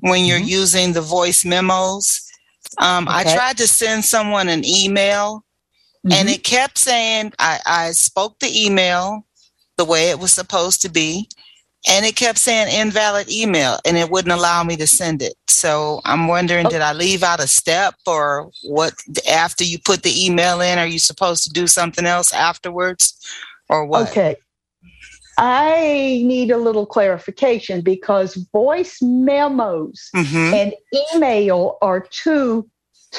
[0.00, 2.23] when you're using the voice memos.
[2.78, 5.44] Um, I tried to send someone an email
[6.12, 9.26] and it kept saying I, I spoke the email
[9.78, 11.28] the way it was supposed to be
[11.88, 16.00] and it kept saying invalid email and it wouldn't allow me to send it so
[16.04, 16.70] i'm wondering Oh.
[16.70, 18.92] did i leave out a step or what
[19.30, 23.14] after you put the email in are you supposed to do something else afterwards
[23.68, 24.36] or what Okay.
[25.38, 30.52] I need a little clarification because voice memos Mhm.
[30.52, 30.74] and
[31.14, 32.68] email are two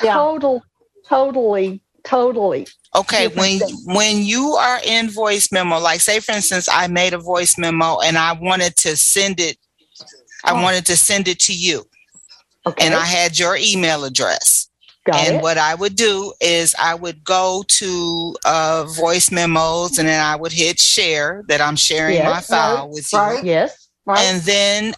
[0.03, 0.13] Yeah.
[0.13, 0.61] total,
[1.07, 2.67] totally, totally.
[2.95, 3.83] Okay, when things.
[3.85, 7.99] when you are in voice memo, like say for instance, I made a voice memo
[7.99, 9.57] and I wanted to send it,
[10.43, 10.61] I Oh.
[10.61, 11.85] wanted to send it to you,
[12.65, 12.85] Okay.
[12.85, 14.67] and I had your email address.
[15.05, 15.43] Got and it.
[15.43, 20.35] what I would do is I would go to uh, voice memos and then I
[20.35, 23.43] would hit share that I'm sharing my Yes, file with you, right.
[23.43, 23.87] yes.
[24.07, 24.19] Right.
[24.19, 24.93] and then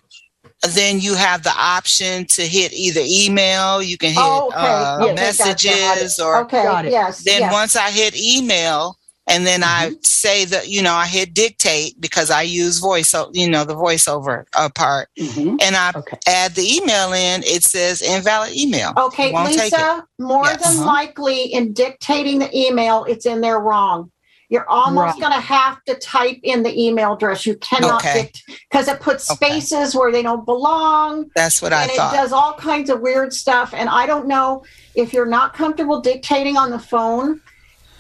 [0.74, 4.58] then you have the option to hit either email, you can hit Oh, okay.
[4.58, 6.64] uh, Okay, messages, or okay.
[6.64, 6.92] Got it.
[6.92, 7.24] Yes.
[7.24, 7.54] then yes.
[7.54, 8.97] once I hit email
[9.28, 13.30] and then I say that, you know, I hit dictate because I use voice, so,
[13.34, 15.62] you know, the voiceover uh, part Mhm.
[15.62, 16.18] and I Okay.
[16.28, 18.94] add the email in, it says invalid email.
[18.98, 20.62] Okay, Lisa, more Yes.
[20.62, 20.86] than Uh-huh.
[20.86, 24.12] likely in dictating the email, it's in there wrong.
[24.50, 25.20] You're almost Right.
[25.20, 27.46] going to have to type in the email address.
[27.46, 28.32] You cannot Okay.
[28.70, 29.60] because it puts Okay.
[29.60, 31.26] spaces where they don't belong.
[31.36, 33.74] That's what I and it does all kinds of weird stuff.
[33.74, 34.64] And I don't know
[34.96, 37.42] if you're not comfortable dictating on the phone.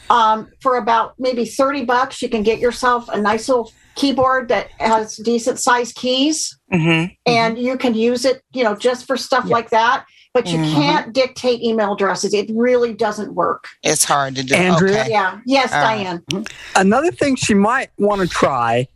[0.09, 4.69] Um, for about maybe thirty bucks, you can get yourself a nice little keyboard that
[4.79, 9.45] has decent sized keys, hmm and you can use it, you know, just for stuff
[9.47, 9.53] Yeah.
[9.53, 10.05] like that.
[10.33, 10.71] But you Mhm.
[10.73, 12.31] can't dictate email addresses.
[12.33, 13.65] It really doesn't work.
[13.81, 14.53] It's hard to do.
[14.55, 15.01] Andrea?
[15.01, 15.09] Okay.
[15.11, 15.39] Yeah.
[15.47, 16.21] Yes, All right.
[16.29, 16.45] Diane.
[16.75, 18.87] Another thing she might want to try,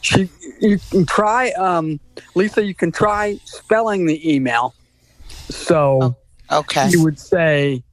[0.00, 0.28] she
[0.60, 2.00] you can try um
[2.34, 4.74] Lisa, you can try spelling the email.
[5.48, 6.16] So
[6.50, 6.88] Okay.
[6.88, 7.84] you would say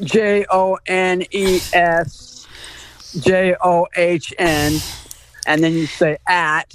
[0.00, 2.46] J O N E S
[3.20, 4.78] J O H N
[5.46, 6.72] and then you say at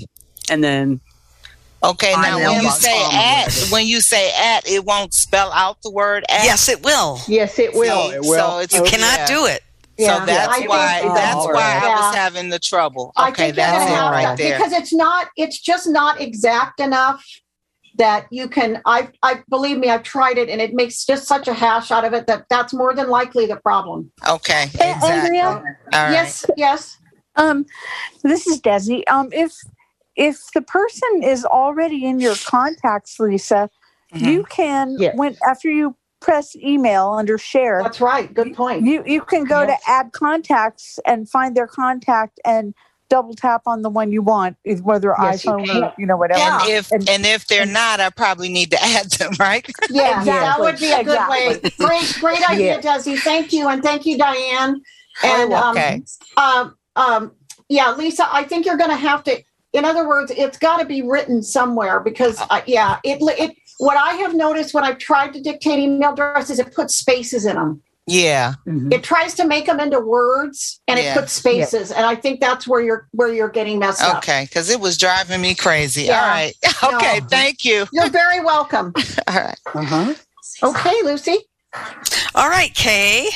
[0.49, 0.99] and then
[1.83, 2.11] Okay.
[2.13, 6.25] Now, when you say at, when you say at, it won't spell out the word
[6.27, 6.43] at.
[6.43, 7.19] Yes, it will.
[7.27, 8.09] Yes, it will.
[8.09, 8.15] See?
[8.15, 8.39] it will.
[8.39, 9.27] So it's You cannot yeah.
[9.27, 9.61] do it.
[9.95, 10.19] Yeah.
[10.19, 11.83] so that's I think- why Oh, that's all why right.
[11.83, 13.13] I was having the trouble.
[13.15, 14.57] I Okay, think you're that's it have right to there.
[14.57, 15.27] because it's not.
[15.37, 17.23] It's just not exact enough
[17.97, 18.81] that you can.
[18.85, 19.09] I.
[19.23, 19.89] I believe me.
[19.89, 22.73] I've tried it, and it makes just such a hash out of it that that's
[22.73, 24.11] more than likely the problem.
[24.27, 25.11] Okay, exactly.
[25.11, 25.45] Andrea?
[25.45, 25.61] All
[25.93, 26.11] right.
[26.11, 26.45] Yes.
[26.55, 26.97] Yes.
[27.35, 27.65] Um,
[28.23, 29.03] this is Desi.
[29.09, 29.53] Um, if
[30.15, 33.69] if the person is already in your contacts, Lisa,
[34.13, 34.21] Mhm.
[34.21, 35.15] you can Yes.
[35.15, 38.33] when after you press email under share, That's right.
[38.33, 38.83] Good point.
[38.83, 39.81] you you can go Yes.
[39.83, 42.73] to add contacts and find their contact and
[43.09, 45.83] double tap on the one you want, is whether Yes, iPhone can.
[45.83, 46.39] or you know whatever.
[46.39, 46.59] Yeah.
[46.61, 49.65] And if And- and if they're not, I probably need to add them, right?
[49.89, 51.59] Yeah, that would be a good way.
[51.77, 53.17] Great, great idea, Desi.
[53.19, 54.81] Thank you, and thank you, Diane.
[55.23, 56.03] And um, okay.
[56.37, 57.31] um, um,
[57.69, 59.41] yeah, Lisa, I think you're going to have to.
[59.73, 63.97] In other words, it's got to be written somewhere because, uh, yeah, it it what
[63.97, 67.81] I have noticed when I've tried to dictate email addresses, it puts spaces in them.
[68.07, 68.53] Yeah.
[68.65, 71.11] It tries to make them into words and Yeah.
[71.11, 71.91] it puts spaces.
[71.91, 74.19] And I think that's where you're where you're getting messed up.
[74.19, 76.03] Okay, because it was driving me crazy.
[76.03, 76.21] Yeah.
[76.21, 76.53] All right.
[76.83, 77.27] Okay, No.
[77.27, 77.85] thank you.
[77.91, 78.93] You're very welcome.
[79.27, 79.59] All right.
[79.75, 80.13] Uh-huh.
[80.63, 81.37] Okay, Lucy.
[82.33, 83.27] All right, Kay.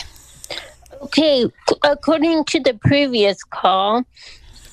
[1.02, 1.46] Okay,
[1.84, 4.04] according to the previous call,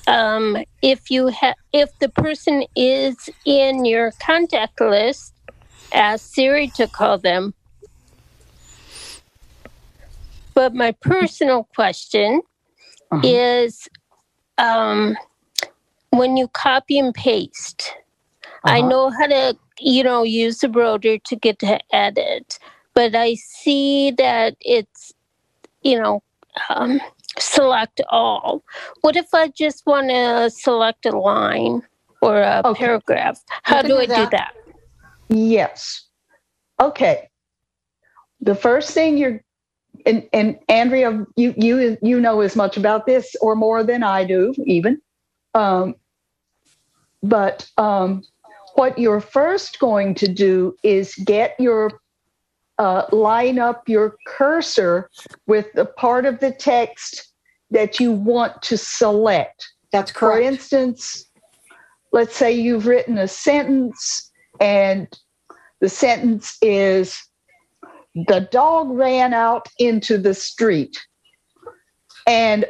[0.07, 5.33] um, if you have if the person is in your contact list,
[5.91, 7.53] ask Siri to call them.
[10.59, 12.41] But my personal question
[13.11, 13.27] Uh-huh.
[13.29, 13.87] is
[14.57, 15.15] um,
[16.09, 17.93] when you copy and paste,
[18.65, 18.89] I Uh-huh.
[18.89, 22.59] know how to, you know, use the rotor to get to edit,
[22.93, 25.13] but I see that it's,
[25.81, 26.21] you know,
[26.69, 26.99] um,
[27.39, 28.61] select all.
[28.99, 31.83] What if I just want to select a line
[32.21, 32.85] or a Okay.
[32.85, 33.41] paragraph?
[33.63, 34.31] How do do I do that.
[34.31, 34.51] that?
[35.29, 36.05] Yes.
[36.81, 37.29] Okay.
[38.41, 39.41] The first thing you're
[40.09, 44.23] and, and Andrea, you you you know as much about this or more than I
[44.23, 45.01] do, even.
[45.53, 45.95] Um,
[47.21, 48.23] but um,
[48.75, 51.91] what you're first going to do is get your
[52.79, 55.09] uh, line up your cursor
[55.47, 57.33] with the part of the text
[57.71, 59.67] that you want to select.
[59.91, 60.37] That's correct.
[60.37, 61.25] For instance,
[62.11, 65.07] let's say you've written a sentence and
[65.81, 67.21] the sentence is
[68.27, 70.97] the dog ran out into the street.
[72.27, 72.65] And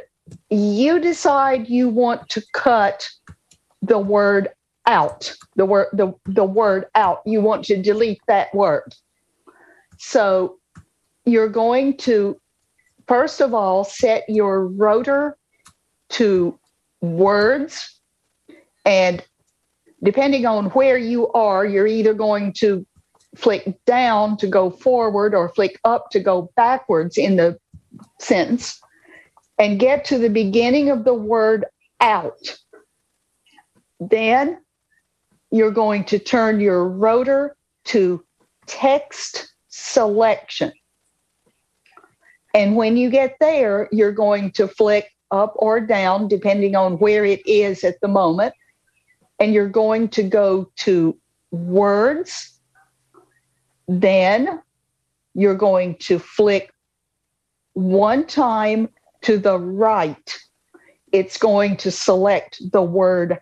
[0.48, 3.08] you decide you want to cut
[3.82, 4.48] the word
[4.86, 7.20] out the word the, the word out.
[7.24, 8.94] You want to delete that word.
[9.98, 10.58] So
[11.24, 12.40] you're going to
[13.06, 15.36] first of all set your rotor
[16.10, 16.58] to
[17.00, 18.00] words.
[18.84, 19.22] And
[20.02, 22.86] depending on where you are you're either going to
[23.36, 27.58] flick down to go forward or flick up to go backwards in the
[28.18, 28.80] sentence
[29.58, 31.64] and get to the beginning of the word
[32.00, 32.58] out.
[34.00, 34.58] Then
[35.50, 38.24] you're going to turn your rotor to
[38.66, 40.72] text selection.
[42.54, 47.24] And when you get there, you're going to flick up or down, depending on where
[47.24, 48.54] it is at the moment.
[49.38, 51.16] And you're going to go to
[51.50, 52.59] words.
[53.92, 54.62] Then
[55.34, 56.72] you're going to flick
[57.72, 58.88] one time
[59.22, 60.38] to the right.
[61.10, 63.38] It's going to select the word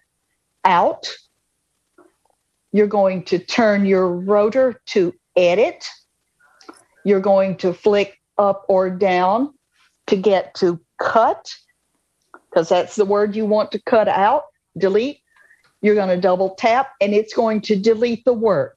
[0.64, 1.06] out.
[2.72, 5.84] You're going to turn your rotor to edit.
[7.04, 9.52] You're going to flick up or down
[10.06, 11.52] to get to cut,
[12.48, 14.44] because that's the word you want to cut out,
[14.78, 15.20] delete.
[15.82, 18.72] You're going to double tap and it's going to delete the word.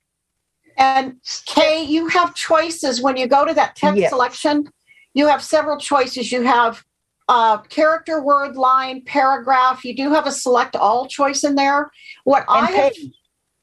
[0.82, 4.10] And Kay, you have choices when you go to that text Yes.
[4.10, 4.68] selection.
[5.14, 6.32] You have several choices.
[6.32, 6.84] You have
[7.30, 9.86] uh, character, word, line, paragraph.
[9.86, 11.92] You do have a select all choice in there.
[12.24, 13.12] What And I have, page.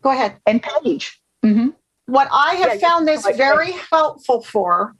[0.01, 0.39] go ahead.
[0.47, 1.21] And page.
[1.45, 1.75] Mhm.
[2.07, 4.95] What I have Yeah, found this very helpful for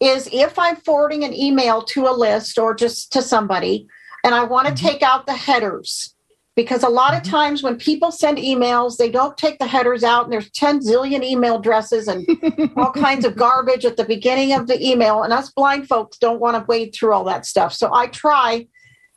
[0.00, 3.86] is if I'm forwarding an email to a list or just to somebody,
[4.24, 4.86] and I want to Mm-hmm.
[4.86, 6.11] take out the headers.
[6.54, 10.24] Because a lot of times when people send emails, they don't take the headers out,
[10.24, 12.26] and there's 10 zillion email addresses and
[12.76, 15.22] all kinds of garbage at the beginning of the email.
[15.22, 17.72] And us blind folks don't want to wade through all that stuff.
[17.72, 18.66] So I try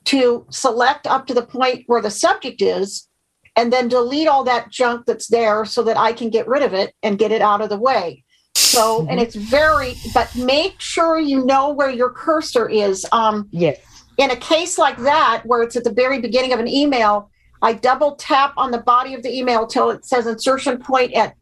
[0.05, 3.09] to select up to the point where the subject is
[3.55, 6.73] and then delete all that junk that's there so that I can get rid of
[6.73, 8.23] it and get it out of the way.
[8.55, 13.05] So, and it's very, but make sure you know where your cursor is.
[13.11, 13.79] Um, Yes.
[14.17, 17.29] In a case like that, where it's at the very beginning of an email,
[17.61, 21.35] I double tap on the body of the email till it says insertion point at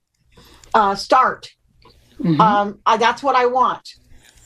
[0.74, 1.50] uh, start.
[2.40, 3.88] Um, I, that's what I want.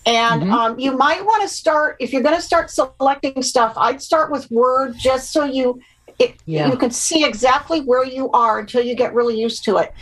[0.05, 0.51] And Mhm.
[0.51, 3.73] um, you might want to start if you're going to start selecting stuff.
[3.75, 5.79] I'd start with Word just so you
[6.19, 6.69] it Yeah.
[6.69, 9.93] you can see exactly where you are until you get really used to it.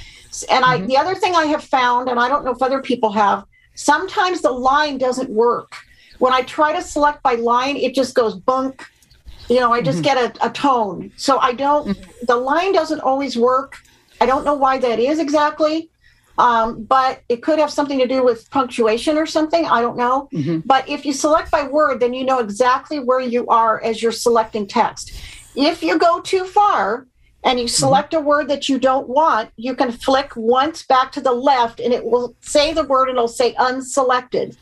[0.49, 0.87] And I Mhm.
[0.87, 3.43] the other thing I have found, and I don't know if other people have,
[3.75, 5.73] sometimes the line doesn't work.
[6.25, 8.83] When I try to select by line, it just goes bunk.
[9.47, 10.03] You know, I just Mhm.
[10.03, 11.11] get a, a tone.
[11.17, 11.95] So I don't.
[12.23, 13.77] The line doesn't always work.
[14.19, 15.91] I don't know why that is exactly.
[16.39, 19.67] Um, but it could have something to do with punctuation or something.
[19.67, 20.27] I don't know.
[20.33, 20.63] Mhm.
[20.65, 24.11] But if you select by word, then you know exactly where you are as you're
[24.11, 25.11] selecting text.
[25.55, 27.05] If you go too far
[27.43, 31.21] and you select a word that you don't want, you can flick once back to
[31.21, 34.57] the left and it will say the word and it'll say unselected.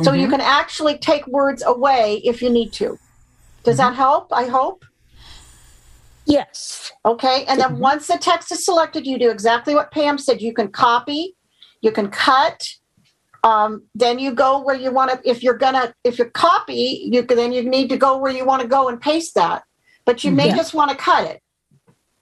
[0.00, 0.30] So you Mhm.
[0.30, 2.98] can actually take words away if you need to.
[3.64, 4.32] Does that help?
[4.32, 4.84] I hope.
[6.24, 6.92] Yes.
[7.04, 7.44] Okay.
[7.46, 10.40] And then once the text is selected, you do exactly what Pam said.
[10.40, 11.36] You can copy,
[11.80, 12.66] you can cut.
[13.44, 15.20] Um, then you go where you want to.
[15.28, 18.44] If you're gonna, if you copy, you can, then you need to go where you
[18.44, 19.64] want to go and paste that.
[20.04, 20.56] But you may Yeah.
[20.56, 21.42] just want to cut it,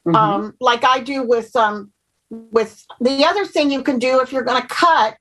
[0.07, 0.17] Mhm.
[0.17, 1.93] um, like I do with um,
[2.31, 5.17] with the other thing you can do if you're going to cut.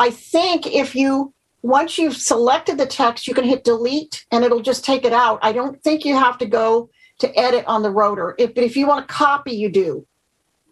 [0.00, 1.32] I think if you
[1.64, 5.38] once you've selected the text, you can hit delete and it'll just take it out.
[5.40, 6.90] I don't think you have to go
[7.20, 8.34] to edit on the rotor.
[8.38, 10.06] If, but if you want to copy, you do.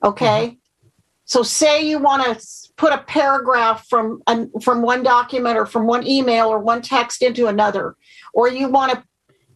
[0.05, 0.59] Okay.
[1.25, 5.87] So say you want to put a paragraph from an, from one document or from
[5.87, 7.97] one email or one text into another,
[8.35, 9.03] or you want to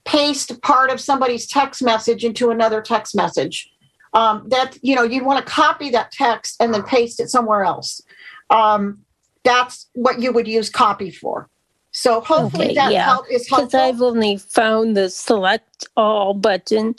[0.07, 3.69] paste part of somebody's text message into another text message.
[4.15, 7.63] Um, that you know you want to copy that text and then paste it somewhere
[7.63, 8.01] else.
[8.49, 9.05] Um,
[9.47, 11.49] that's what you would use copy for.
[11.93, 13.05] So hopefully Okay, that yeah.
[13.05, 13.69] help is helpful.
[13.69, 13.81] Because.
[13.81, 16.95] I've only found the select all button,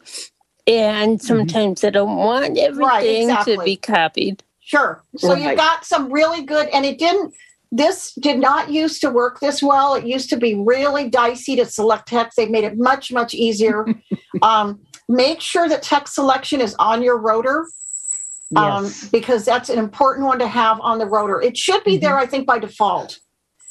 [0.66, 3.66] and sometimes I don't want everything to exactly.
[3.66, 4.44] be copied.
[4.62, 5.04] Sure.
[5.18, 5.58] So you Right.
[5.58, 7.34] got some really good, and it didn't.
[7.72, 9.94] This did not used to work this well.
[9.94, 12.38] It used to be really dicey to select text.
[12.38, 13.86] They've made it much, much easier.
[14.42, 14.80] um,
[15.10, 17.68] make sure that text selection is on your rotor.
[18.56, 19.10] Um, Yes.
[19.10, 21.42] because that's an important one to have on the rotor.
[21.42, 23.20] It should be there, I think, by default.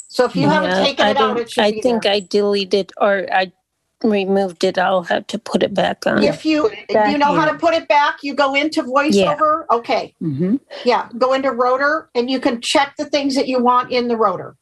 [0.09, 2.13] So if you haven't taken I it out, it should I be think there.
[2.13, 3.53] I deleted or I
[4.05, 4.77] removed it.
[4.79, 6.23] I'll have to put it back on.
[6.23, 9.65] If you back you know how to put it back, you go into voiceover.
[9.71, 10.15] Okay.
[10.23, 10.61] Mhm.
[10.85, 14.17] Yeah, go into rotor and you can check the things that you want in the
[14.17, 14.57] rotor.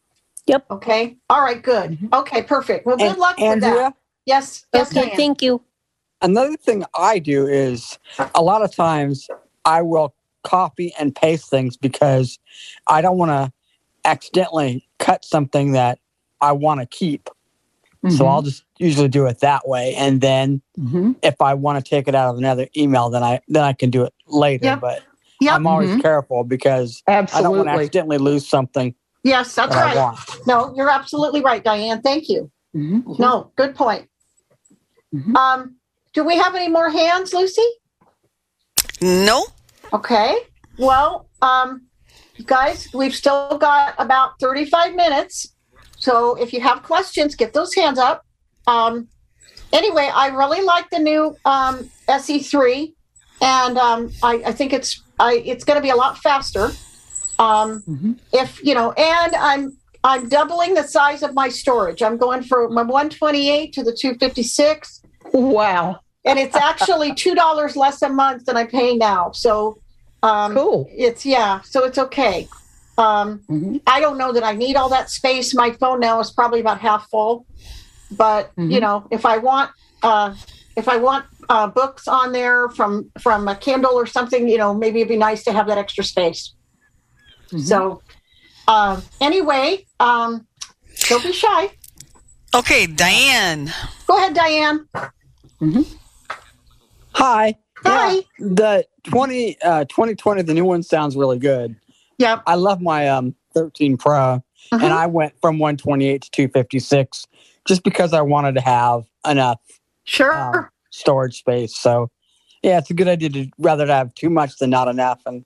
[0.46, 0.66] Yep.
[0.70, 1.16] Okay.
[1.28, 1.98] All right, good.
[2.12, 2.86] Okay, perfect.
[2.86, 3.94] Well, good And luck with Andrea, that.
[4.26, 4.64] Yes.
[4.72, 5.16] Yes, Okay, Diane.
[5.16, 5.60] thank you.
[6.22, 7.98] another thing I do is
[8.34, 9.28] a lot of times
[9.64, 12.38] I will copy and paste things because
[12.86, 13.52] I don't want to
[14.04, 15.98] accidentally cut something that
[16.40, 17.28] I want to keep.
[18.10, 18.28] So Mhm.
[18.28, 21.16] I'll just usually do it that way, and then Mhm.
[21.22, 23.88] if I want to take it out of another email, then I then I can
[23.90, 24.66] do it later.
[24.66, 24.80] Yep.
[24.80, 25.02] But
[25.40, 25.54] Yep.
[25.54, 26.02] I'm always Mhm.
[26.02, 29.96] careful because I don't want to accidentally lose something Yes, that's that I right.
[29.96, 30.18] want.
[30.46, 32.02] No, you're absolutely right, Diane.
[32.02, 32.50] Thank you.
[32.76, 33.18] Mhm.
[33.18, 34.08] No, good point.
[35.14, 35.34] Mhm.
[35.34, 35.76] Um,
[36.12, 37.66] do we have any more hands, Lucy?
[39.00, 39.46] No?
[39.94, 40.36] Okay.
[40.78, 41.86] Well, um,
[42.46, 45.54] guys, we've still got about 35 minutes.
[45.98, 48.26] So if you have questions, get those hands up.
[48.66, 49.08] Um,
[49.72, 52.92] anyway, I really like the new um, SE3,
[53.40, 56.70] and um, I, I think it's I, it's going to be a lot faster.
[57.38, 58.18] Um, Mhm.
[58.32, 62.02] If you know, and I'm I'm doubling the size of my storage.
[62.02, 66.00] I'm going from my 128 to the 256 Wow.
[66.26, 69.32] and it's actually two dollars less a month than I pay now.
[69.32, 69.78] So
[70.28, 70.88] um, Cool.
[70.90, 72.48] it's yeah, so it's okay.
[72.96, 73.80] Um, Mhm.
[73.86, 75.54] I don't know that I need all that space.
[75.54, 77.34] My phone now is probably about half full,
[78.10, 78.80] but you Mhm.
[78.84, 79.70] know, if I want
[80.02, 80.34] uh,
[80.76, 84.72] if I want uh, books on there from from a Kindle or something, you know,
[84.82, 86.54] maybe it'd be nice to have that extra space.
[87.52, 87.60] Mhm.
[87.70, 88.02] So
[88.66, 90.46] um, anyway, um,
[91.08, 91.62] don't be shy.
[92.54, 93.72] Okay, Diane.
[94.06, 94.78] Go ahead, Diane.
[97.12, 97.56] Hi.
[97.84, 98.12] Hi.
[98.14, 101.76] Yeah, the 20, uh, 2020, the new one sounds really good.
[102.18, 102.42] Yep.
[102.46, 104.42] I love my um 13 Pro,
[104.72, 104.82] Mhm.
[104.82, 107.26] and I went from 128 to 256
[107.66, 109.60] just because I wanted to have enough
[110.04, 110.32] Sure.
[110.32, 111.76] um, storage space.
[111.76, 112.10] So,
[112.62, 115.44] yeah, it's a good idea to rather to have too much than not enough, and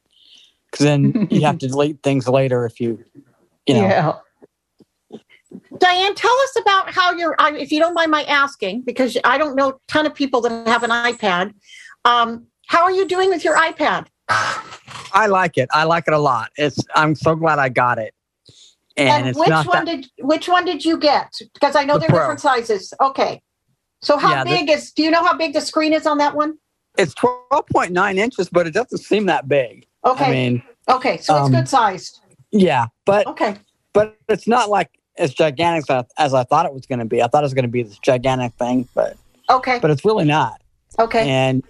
[0.70, 3.04] because then you have to delete things later if you,
[3.66, 3.82] you know.
[3.82, 4.12] Yeah.
[5.78, 9.54] Diane, tell us about how you're, if you don't mind my asking, because I don't
[9.56, 11.54] know a ton of people that have an iPad.
[12.04, 14.06] Um, how are you doing with your iPad?
[14.28, 15.68] I like it.
[15.72, 16.50] I like it a lot.
[16.56, 16.78] It's.
[16.94, 18.14] I'm so glad I got it,
[18.96, 19.86] and, And, it's which one that.
[19.86, 21.32] did which one did you get?
[21.54, 22.18] Because I know The they're Pro.
[22.20, 22.92] different sizes.
[23.00, 23.42] Okay.
[24.02, 24.92] So how Yeah, big is?
[24.92, 26.58] Do you know how big the screen is on that one?
[26.96, 29.86] It's 12.9 inches, but it doesn't seem that big.
[30.04, 30.26] Okay.
[30.26, 32.20] I mean, okay, so it's um, good sized.
[32.52, 33.56] yeah, but Okay.
[33.92, 37.04] but it's not like as gigantic as I, as I thought it was going to
[37.04, 37.22] be.
[37.22, 39.16] I thought it was going to be this gigantic thing, but
[39.50, 39.78] Okay.
[39.80, 40.60] but it's really not.
[40.98, 41.28] Okay.
[41.28, 41.64] And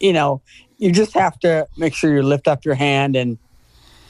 [0.00, 0.42] you know,
[0.78, 3.38] you just have to make sure you lift up your hand and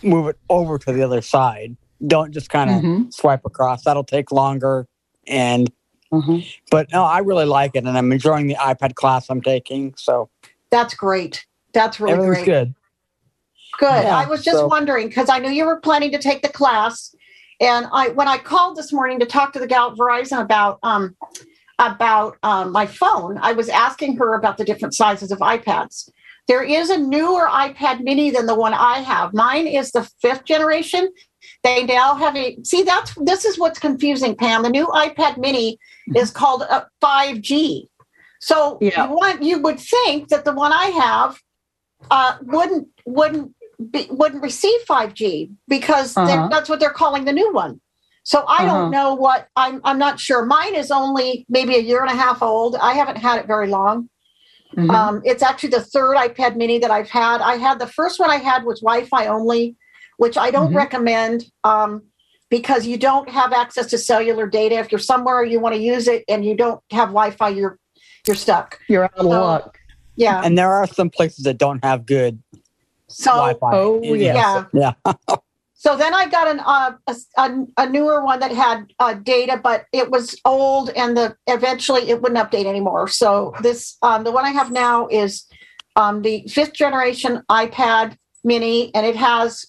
[0.02, 1.76] move it over to the other side.
[2.06, 3.12] Don't just kind of Mhm.
[3.14, 3.84] swipe across.
[3.84, 4.86] That'll take longer.
[5.26, 5.70] And
[6.12, 6.44] Mhm.
[6.70, 9.94] but no, I really like it, and I'm enjoying the iPad class I'm taking.
[9.96, 10.28] So
[10.70, 11.46] That's great.
[11.72, 12.46] That's really everything's great.
[12.46, 12.74] good.
[13.78, 14.04] Good.
[14.04, 16.48] Yeah, I was just so- wondering because I knew you were planning to take the
[16.48, 17.14] class,
[17.60, 20.78] and I when I called this morning to talk to the gal at Verizon about
[20.82, 21.16] um
[21.78, 26.08] about um, my phone, I was asking her about the different sizes of iPads.
[26.46, 29.32] There is a newer iPad Mini than the one I have.
[29.32, 31.10] Mine is the fifth generation.
[31.62, 34.62] They now have a see that's this is what's confusing, Pam.
[34.62, 35.78] The new iPad Mini
[36.14, 37.88] is called a 5G.
[38.40, 41.40] So you want you would think that the one I have
[42.10, 43.54] uh, wouldn't wouldn't
[43.90, 46.48] be, wouldn't receive 5G because Uh-huh.
[46.50, 47.80] that's what they're calling the new one.
[48.24, 48.66] So I Uh-huh.
[48.66, 50.44] don't know what I'm I'm not sure.
[50.44, 52.76] Mine is only maybe a year and a half old.
[52.76, 54.08] I haven't had it very long.
[54.76, 54.90] Mm-hmm.
[54.90, 57.40] Um, it's actually the third iPad mini that I've had.
[57.40, 59.76] I had the first one I had was Wi-Fi only,
[60.16, 60.76] which I don't Mhm.
[60.76, 62.02] recommend um,
[62.50, 64.76] because you don't have access to cellular data.
[64.76, 67.78] If you're somewhere you want to use it and you don't have Wi-Fi, you're
[68.26, 68.80] you're stuck.
[68.88, 69.78] You're out of So, luck.
[70.16, 70.40] Yeah.
[70.42, 72.42] And there are some places that don't have good
[73.08, 73.70] So Wi-Fi.
[73.76, 74.64] Oh, in- yeah.
[74.72, 74.92] yeah.
[75.84, 79.60] So then I got an uh, a, a, a newer one that had uh, data,
[79.62, 83.06] but it was old, and the eventually it wouldn't update anymore.
[83.06, 85.44] So this um, the one I have now is
[85.94, 89.66] um, the fifth generation iPad Mini, and it has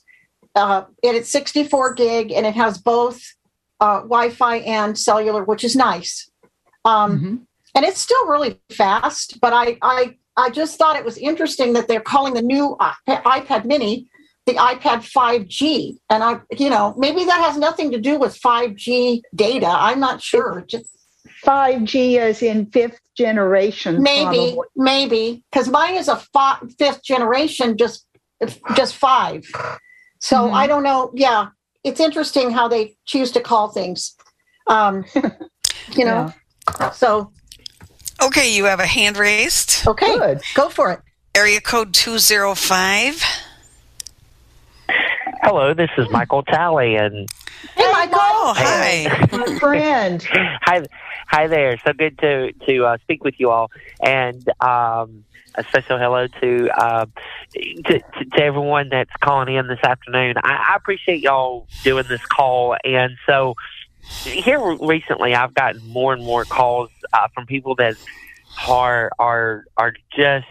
[0.56, 3.22] uh, and it's 64 gig, and it has both
[3.82, 6.32] uh, Wi-Fi and cellular, which is nice.
[6.86, 7.12] Um,
[7.76, 11.90] And it's still really fast, but I I I just thought it was interesting that
[11.90, 12.78] they're calling the new
[13.10, 14.08] iPad Mini
[14.46, 15.98] the iPad 5G.
[16.10, 19.68] And I, you know, maybe that has nothing to do with 5G data.
[19.68, 20.64] I'm not sure.
[20.68, 20.86] Just
[21.44, 24.02] 5G as in fifth generation.
[24.04, 24.58] maybe, probably.
[24.76, 28.06] maybe, because mine is a fi- fifth generation, just
[28.76, 29.44] just five.
[30.20, 30.56] So Mm-hmm.
[30.56, 31.12] I don't know.
[31.14, 31.48] Yeah,
[31.84, 34.16] it's interesting how they choose to call things.
[34.68, 35.06] Um,
[35.96, 36.34] you know,
[36.94, 37.32] so
[38.22, 39.88] Okay, you have a hand raised.
[39.88, 41.00] okay, go for it.
[41.36, 43.24] Area code 205.
[45.48, 47.30] Hello, this is Michael Talley, and
[47.78, 48.18] Hey, Michael.
[48.20, 49.28] Oh, hi.
[49.32, 50.20] My friend.
[50.34, 50.84] hi,
[51.28, 51.80] hi there.
[51.86, 53.70] So good to to uh, speak with you all,
[54.04, 55.24] and um,
[55.54, 57.06] a special hello to, uh,
[57.54, 60.34] to to to everyone that's calling in this afternoon.
[60.38, 63.54] I, I appreciate y'all doing this call, and so
[64.24, 67.98] here recently, I've gotten more and more calls uh, from people that
[68.68, 70.48] are are are just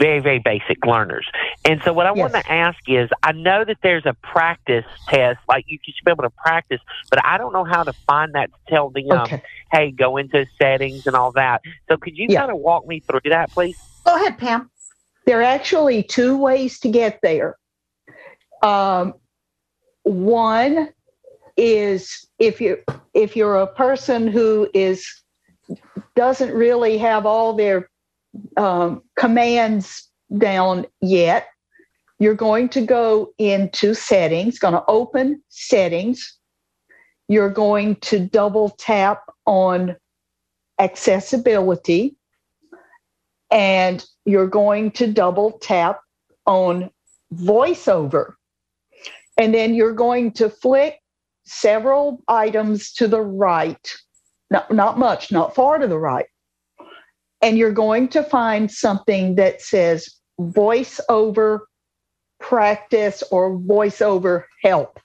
[0.00, 1.26] very very basic learners
[1.64, 5.38] and so what i want to ask is i know that there's a practice test
[5.48, 6.80] like you should be able to practice
[7.10, 9.42] but i don't know how to find that to tell them Okay.
[9.72, 12.40] hey go into settings and all that so could you Yeah.
[12.40, 13.76] kind of walk me through that please
[14.06, 14.70] Go ahead, Pam.
[15.26, 17.56] There are actually two ways to get there.
[18.62, 19.14] Um,
[20.04, 20.90] one
[21.56, 22.78] is if you
[23.14, 25.06] if you're a person who is
[26.16, 27.90] doesn't really have all their
[28.56, 30.08] um, commands
[30.38, 31.48] down yet,
[32.18, 34.58] you're going to go into settings.
[34.58, 36.38] Going to open settings.
[37.28, 39.96] You're going to double tap on
[40.78, 42.16] accessibility
[43.50, 46.00] and you're going to double tap
[46.46, 46.90] on
[47.34, 48.34] voiceover.
[49.36, 51.00] And then you're going to flick
[51.44, 53.94] several items to the right,
[54.50, 56.26] not, not much, not far to the right.
[57.44, 60.08] And you're going to find something that says
[60.40, 61.60] voiceover
[62.40, 64.98] practice or voiceover help.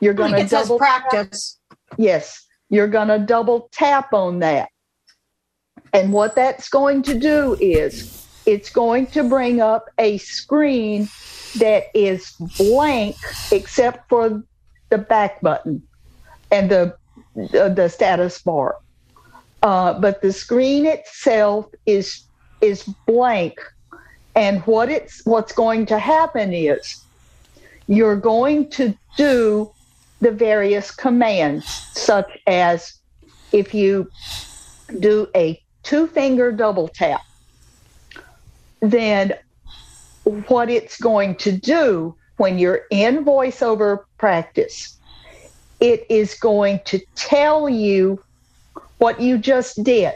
[0.00, 1.58] You're going to double practice.
[1.96, 4.68] Yes, you're going to double tap on that.
[5.92, 11.08] And what that's going to do is it's going to bring up a screen
[11.58, 13.16] that is blank
[13.52, 14.42] except for
[14.90, 15.82] the back button
[16.50, 16.96] and the
[17.34, 18.76] the, the status bar.
[19.64, 22.22] Uh, but the screen itself is
[22.60, 23.58] is blank.
[24.36, 27.02] And what it's what's going to happen is
[27.86, 29.70] you're going to do
[30.20, 32.92] the various commands, such as
[33.52, 34.10] if you
[35.00, 37.22] do a two finger double tap,
[38.80, 39.32] then
[40.46, 44.98] what it's going to do when you're in voiceover practice,
[45.80, 48.22] it is going to tell you
[49.04, 50.14] what you just did.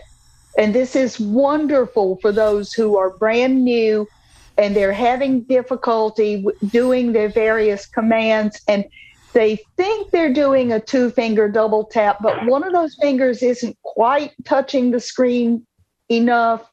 [0.57, 4.09] And this is wonderful for those who are brand new
[4.57, 8.87] and they're having difficulty doing their various commands and
[9.35, 13.77] they think they're doing a two finger double tap, but one of those fingers isn't
[13.83, 15.67] quite touching the screen
[16.09, 16.67] enough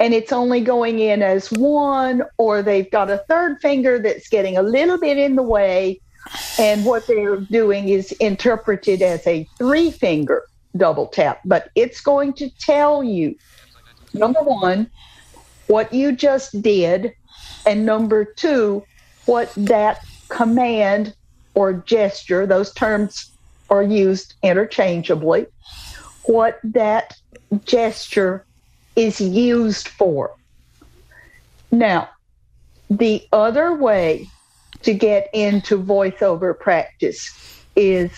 [0.00, 4.56] and it's only going in as one, or they've got a third finger that's getting
[4.56, 6.00] a little bit in the way.
[6.58, 10.42] And what they're doing is interpreted as a three finger
[10.78, 13.36] double tap, but it's going to tell you
[14.14, 14.90] number one,
[15.66, 17.12] what you just did,
[17.66, 18.84] and number two,
[19.26, 21.14] what that command
[21.54, 23.32] or gesture, those terms
[23.70, 25.46] are used interchangeably,
[26.24, 27.14] what that
[27.64, 28.44] gesture
[28.94, 30.34] is used for.
[31.70, 32.08] Now,
[32.88, 34.28] the other way
[34.82, 38.10] to get into voiceover practice is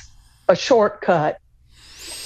[0.48, 1.38] a shortcut.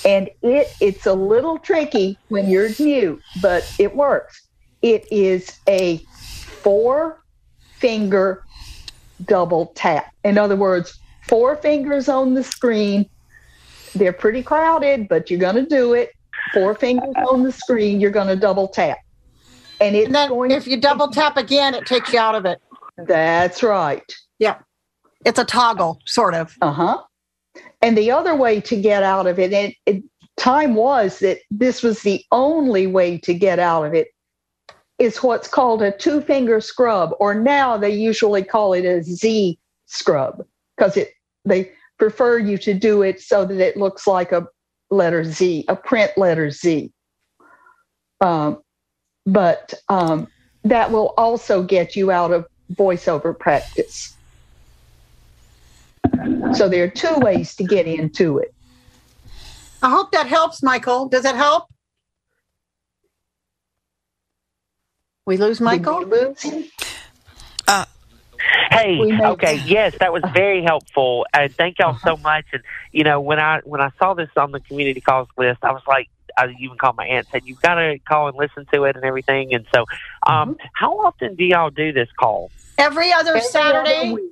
[0.05, 4.49] And it it's a little tricky when you're new, but it works.
[4.83, 7.23] It is a four
[7.75, 8.45] finger
[9.27, 10.13] double tap.
[10.25, 10.99] In other words,
[11.29, 13.09] four fingers on the screen.
[13.95, 16.13] They're pretty crowded, but you're going to do it.
[16.55, 18.99] Four fingers on the screen, you're going to double tap.
[19.81, 22.47] And it's And then going if you double tap again, it takes you out of
[22.47, 22.61] it.
[22.97, 24.03] That's right.
[24.39, 24.59] Yeah.
[25.25, 26.57] It's a toggle, sort of.
[26.61, 27.03] Uh huh.
[27.81, 30.05] And the other way to get out of it, and it,
[30.37, 34.09] time was that this was the only way to get out of it,
[34.99, 39.59] is what's called a two finger scrub, or now they usually call it a Z
[39.87, 40.45] scrub
[40.77, 41.13] because it
[41.45, 44.47] they prefer you to do it so that it looks like a
[44.91, 46.93] letter Z, a print letter Z.
[48.21, 48.63] Um,
[49.27, 50.29] but um,
[50.65, 54.17] that will also get you out of voiceover practice.
[56.55, 58.55] So there are two ways to get into it.
[59.83, 61.09] I hope that helps, Michael.
[61.09, 61.65] Does it help?
[65.27, 66.05] We lose Michael?
[67.69, 67.85] Uh,
[68.71, 72.23] hey, We made- okay, yes, that was very helpful, and thank y'all so uh-huh.
[72.23, 72.45] much.
[72.53, 75.73] And you know, when I when I saw this on the community calls list, I
[75.73, 78.85] was like, I even called my aunt, said you've got to call and listen to
[78.85, 79.55] it and everything.
[79.55, 79.85] And so,
[80.27, 80.67] um, mm-hmm.
[80.75, 82.51] how often do y'all do this call?
[82.79, 84.13] Every other Every Saturday.
[84.13, 84.23] other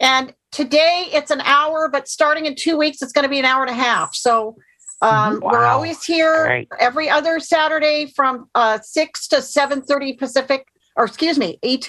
[0.00, 3.44] and today it's an hour, but starting in two weeks, it's going to be an
[3.44, 4.14] hour and a half.
[4.14, 4.56] So
[5.02, 6.68] um, we're always here Great.
[6.78, 11.88] every other Saturday from uh, 6 to 7.30 Pacific, or excuse me, ET,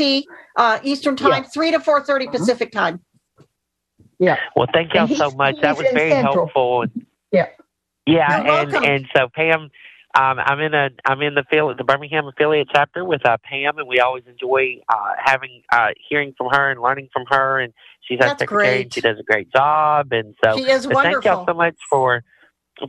[0.56, 3.02] uh, Eastern time, 3 to 4.30 Pacific time.
[4.20, 4.38] Yeah.
[4.56, 5.56] Well, thank y'all so much.
[5.62, 6.46] That was very Central.
[6.46, 6.86] helpful.
[7.32, 7.48] Yeah.
[8.06, 8.90] Yeah, You're and welcome.
[8.90, 9.70] and so Pam,
[10.14, 13.78] um, I'm in a I'm in the affiliate, the Birmingham affiliate chapter with uh, Pam,
[13.78, 17.60] and we always enjoy uh, having uh, hearing from her and learning from her.
[17.60, 18.94] And she's our That's secretary, and great.
[18.94, 20.12] she does a great job.
[20.12, 22.24] And so, She is but thank y'all so much for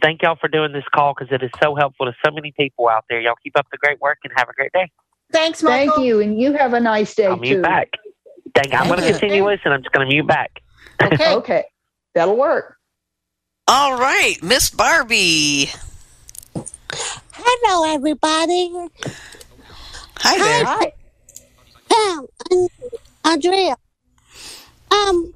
[0.03, 2.89] thank y'all for doing this call because it is so helpful to so many people
[2.89, 3.21] out there.
[3.21, 4.91] Y'all keep up the great work and have a great day.
[5.31, 5.95] Thanks, Michael.
[5.95, 7.41] Thank you, and you have a nice day I'll too.
[7.41, 7.91] mute back.
[8.55, 9.13] Thank, I'm going to you.
[9.13, 9.75] continue listening.
[9.75, 10.61] I'm just going to mute back.
[11.03, 11.35] Okay.
[11.35, 11.65] Okay,
[12.15, 12.77] that'll work.
[13.69, 15.71] All right, Miss Barbie.
[17.45, 18.71] Hello, everybody.
[20.19, 20.65] Hi there.
[20.65, 20.93] Hi.
[21.91, 22.69] Pam and
[23.25, 23.77] Andrea.
[24.93, 25.35] Um,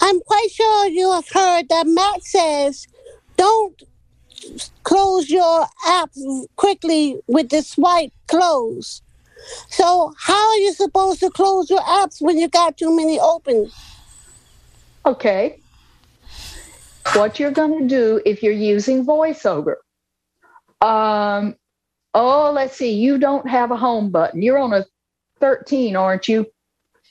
[0.00, 2.88] I'm quite sure you have heard that Matt says,
[3.36, 3.80] "Don't
[4.82, 6.10] close your app
[6.56, 9.00] quickly with the swipe close."
[9.70, 13.70] So, how are you supposed to close your apps when you got too many open?
[15.04, 15.60] Okay.
[17.12, 19.76] What you're going to do if you're using VoiceOver?
[20.86, 21.56] Um,
[22.14, 22.92] oh, let's see.
[22.92, 24.40] You don't have a home button.
[24.42, 24.84] You're on a
[25.40, 26.46] 13, aren't you?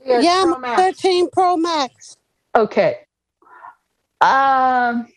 [0.04, 0.82] Yes, yeah, Pro I'm Max.
[1.02, 2.18] 13 Pro Max.
[2.56, 2.98] Okay.
[4.22, 5.08] Um,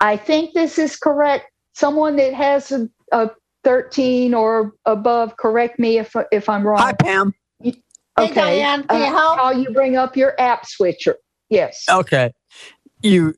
[0.00, 1.46] I think this is correct.
[1.74, 3.30] Someone that has a, a
[3.62, 6.78] 13 or above, correct me if if I'm wrong.
[6.78, 7.34] Hi, Pam.
[7.62, 7.74] Hey,
[8.18, 8.34] okay.
[8.34, 9.38] Diane, can you Uh, help?
[9.38, 11.16] How you bring up your app switcher?
[11.50, 11.84] Yes.
[11.90, 12.32] Okay.
[13.02, 13.34] You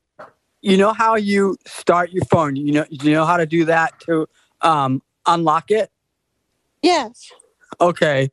[0.62, 2.56] you know how you start your phone.
[2.56, 4.28] You know you know how to do that to
[4.62, 5.90] um unlock it?
[6.82, 7.32] Yes.
[7.80, 8.30] Okay.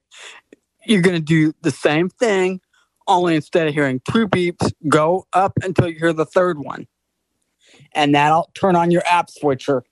[0.86, 2.61] You're gonna do the same thing,
[3.07, 6.88] only instead of hearing two beeps, go up until you hear the third one.
[7.95, 9.84] And that'll turn on your app switcher.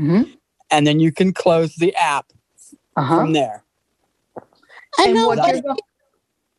[0.00, 0.38] Mhm.
[0.70, 2.32] And then you can close the app
[2.96, 3.14] Uh-huh.
[3.16, 3.64] from there.
[4.98, 5.38] I And know, what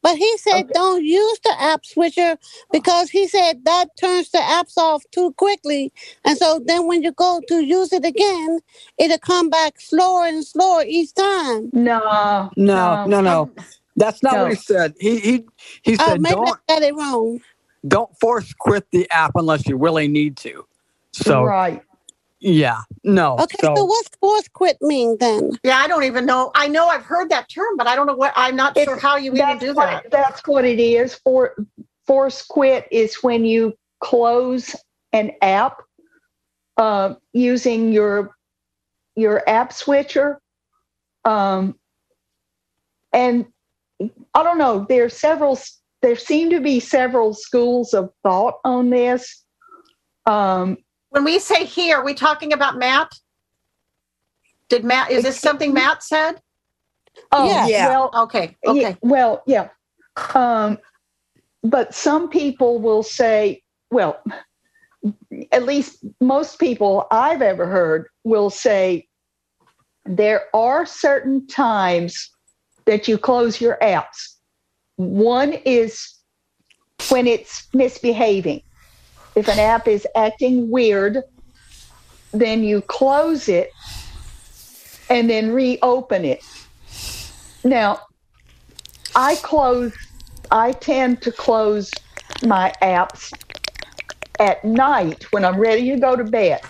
[0.03, 2.37] but you're go- But he said don't use the app switcher
[2.71, 5.93] because he said that turns the apps off too quickly.
[6.25, 8.59] And so then when you go to use it again,
[8.97, 11.73] it'll come back slower and slower each time.
[11.73, 12.51] No.
[12.57, 13.51] No, no, no.
[13.95, 14.39] That's not No.
[14.39, 14.95] what he said.
[14.99, 15.45] He he
[15.83, 17.41] he Oh, said maybe don't I got it wrong.
[17.87, 20.65] don't force quit the app unless you really need to.
[21.13, 21.83] So right.
[22.39, 23.37] Yeah, no.
[23.39, 25.51] Okay, so, what's force quit mean then?
[25.63, 26.51] Yeah, I don't even know.
[26.55, 28.33] I know I've heard that term, but I don't know what.
[28.35, 30.11] I'm not sure how you even do what, that.
[30.11, 31.15] That's what it is.
[31.15, 31.55] For
[32.05, 34.75] force quit is when you close
[35.13, 35.81] an app
[36.77, 38.35] uh, using your
[39.15, 40.39] your app switcher.
[41.25, 41.77] Um,
[43.11, 43.47] and
[44.33, 44.85] I don't know.
[44.87, 45.59] There are several.
[46.03, 49.43] There seem to be several schools of thought on this.
[50.27, 50.77] Um,
[51.17, 53.11] When we say here, are we talking about Matt?
[54.69, 55.09] Did Matt?
[55.09, 56.39] Is this something Matt said?
[57.31, 57.65] Oh, Yeah.
[57.65, 57.87] Yeah.
[57.87, 58.55] well, Okay.
[58.63, 58.97] Yeah, Okay.
[59.01, 59.69] well, yeah.
[60.35, 60.77] Um,
[61.63, 64.21] but some people will say, well,
[65.51, 69.07] at least most people I've ever heard will say
[70.05, 72.29] there are certain times
[72.85, 74.35] that you close your apps.
[74.97, 76.13] One is
[77.09, 78.61] when it's misbehaving.
[79.37, 81.21] If an app is acting weird,
[82.31, 83.71] then you close it
[85.11, 86.43] and then reopen it.
[87.63, 87.99] Now,
[89.15, 89.93] I close,
[90.49, 91.91] I tend to close
[92.47, 93.31] my apps
[94.39, 96.61] at night when I'm ready to go to bed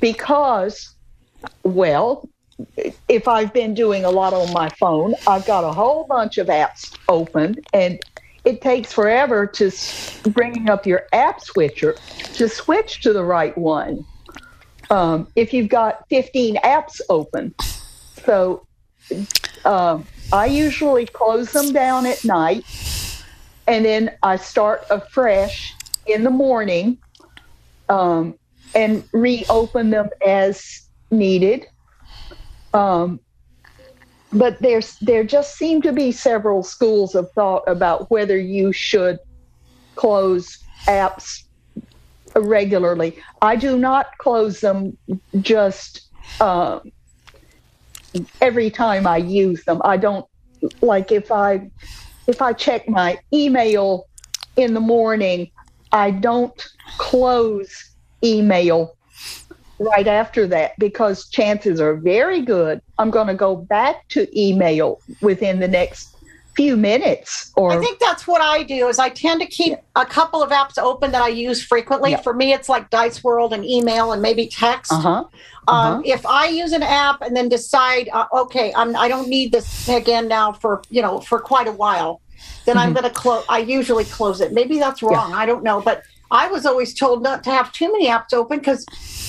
[0.00, 0.94] because,
[1.64, 2.28] well,
[3.08, 6.46] if I've been doing a lot on my phone, I've got a whole bunch of
[6.46, 7.98] apps open and
[8.46, 9.70] it takes forever to
[10.30, 11.96] bringing up your app switcher
[12.34, 14.06] to switch to the right one.
[14.88, 17.52] Um, if you've got 15 apps open.
[18.24, 18.64] So
[19.64, 22.64] um, I usually close them down at night
[23.66, 25.74] and then I start afresh
[26.06, 26.98] in the morning
[27.88, 28.38] um,
[28.76, 31.66] and reopen them as needed.
[32.72, 33.18] Um,
[34.32, 39.18] but there's there just seem to be several schools of thought about whether you should
[39.94, 41.44] close apps
[42.34, 43.18] regularly.
[43.40, 44.96] I do not close them
[45.40, 46.08] just
[46.40, 46.92] um,
[48.40, 49.80] every time I use them.
[49.84, 50.26] I don't
[50.80, 51.70] like if I
[52.26, 54.06] if I check my email
[54.56, 55.50] in the morning,
[55.92, 56.66] I don't
[56.98, 57.92] close
[58.24, 58.95] email
[59.78, 65.00] right after that because chances are very good I'm going to go back to email
[65.20, 66.16] within the next
[66.56, 70.06] few minutes or I think that's what I do is I tend to keep a
[70.06, 72.12] couple of apps open that I use frequently.
[72.12, 72.22] Yeah.
[72.22, 74.90] For me, it's like Dice World and email and maybe text.
[74.90, 75.24] uh-huh
[75.68, 79.52] Um, if I use an app and then decide, uh, okay, I'm, I don't need
[79.52, 82.22] this again now for you know for quite a while,
[82.64, 82.94] then I'm Mhm.
[82.94, 83.44] going to close.
[83.50, 84.52] I usually close it.
[84.52, 85.34] Maybe that's wrong.
[85.34, 88.58] I don't know, but I was always told not to have too many apps open
[88.58, 88.86] because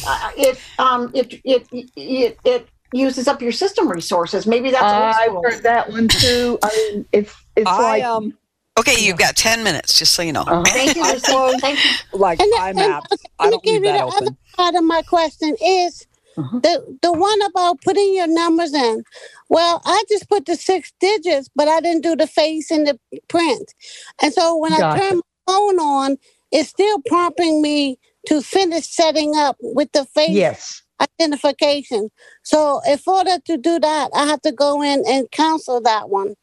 [0.07, 4.47] uh, it um it, it it it uses up your system resources.
[4.47, 6.57] Maybe that's old I've heard that one too.
[6.63, 8.37] I mean, it's it's I like um
[8.79, 10.41] Okay, you've got 10 minutes, just so you know.
[10.41, 10.63] Uh-huh.
[10.65, 11.15] Thank you, I
[11.61, 11.91] Thank you.
[12.13, 13.25] like And then- IMAPs.
[13.39, 16.05] I Let me don't leave give you that the other part of my question is
[16.37, 16.59] Uh-huh.
[16.59, 19.03] the the one about putting your numbers in.
[19.49, 22.99] Well, I just put the six digits, but I didn't do the face and the
[23.27, 23.73] print.
[24.21, 24.99] And so when I Gotcha.
[25.01, 26.17] turn my phone on,
[26.51, 30.81] it's still prompting me to finish setting up with the face yes.
[31.01, 32.09] identification.
[32.43, 36.35] So in order to do that, I have to go in and cancel that one.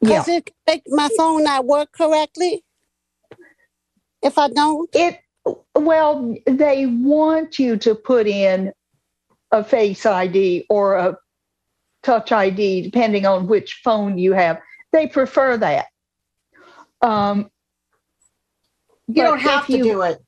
[0.00, 0.20] Yeah.
[0.20, 2.64] Because it can make my phone not work correctly.
[4.22, 4.90] If I don't.
[4.92, 5.20] It
[5.74, 8.72] well, they want you to put in
[9.50, 11.16] a face ID or a
[12.02, 14.60] touch ID, depending on which phone you have.
[14.92, 15.86] They prefer that.
[17.00, 17.50] Um,
[19.16, 20.18] You don't have to do it.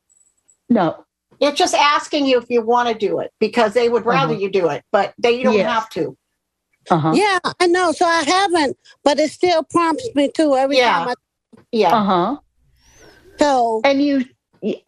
[0.68, 1.04] No.
[1.40, 4.40] It's just asking you if you want to do it because they would rather Uh-huh.
[4.42, 5.68] you do it, but they you don't Yes.
[5.70, 6.16] have to.
[6.90, 7.12] Uh-huh.
[7.14, 7.92] Yeah, I know.
[7.92, 10.92] So I haven't, but it still prompts me to every Yeah.
[10.98, 11.14] time I.
[11.72, 11.94] Yeah.
[11.96, 12.36] Uh-huh.
[13.38, 14.24] So And you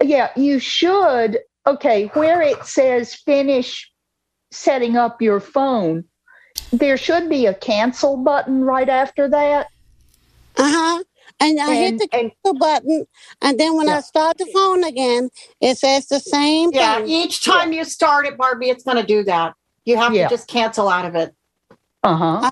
[0.03, 3.91] yeah, you should okay, where it says finish
[4.53, 6.05] setting up your phone,
[6.71, 9.69] there should be a cancel button right after that.
[10.57, 11.03] Uh huh.
[11.45, 13.07] And I hit the and- button,
[13.43, 15.31] and then when I start the phone again,
[15.61, 16.97] it says the same Yeah.
[16.97, 17.09] thing.
[17.09, 19.55] Each time you start it, Barbie, it's going to do that.
[19.85, 20.29] You have Yeah.
[20.29, 21.35] to just cancel out of it.
[22.03, 22.51] Uh-huh.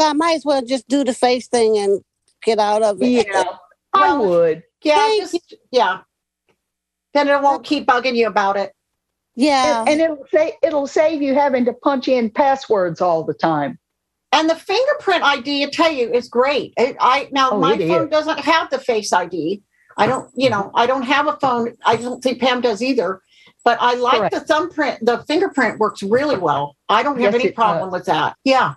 [0.00, 2.02] So I might as well just do the face thing and
[2.42, 3.26] get out of it.
[3.26, 3.44] Yeah.
[3.92, 4.62] I would.
[4.82, 5.16] Yeah.
[5.18, 6.00] Just, yeah.
[7.14, 8.72] Then it won't keep bugging you about it.
[9.34, 9.80] Yeah.
[9.80, 13.78] And, and it'll say it'll save you having to punch in passwords all the time.
[14.32, 16.72] And the fingerprint ID, I tell you, is great.
[16.78, 18.10] It, I now Oh, my phone is.
[18.10, 19.62] doesn't have the face ID.
[19.98, 21.76] I don't, you know, I don't have a phone.
[21.84, 23.20] I don't think Pam does either.
[23.64, 24.34] But I like Correct.
[24.34, 25.04] the thumbprint.
[25.04, 26.76] The fingerprint works really well.
[26.88, 28.36] I don't have Yes, any it problem with that.
[28.42, 28.74] Yeah.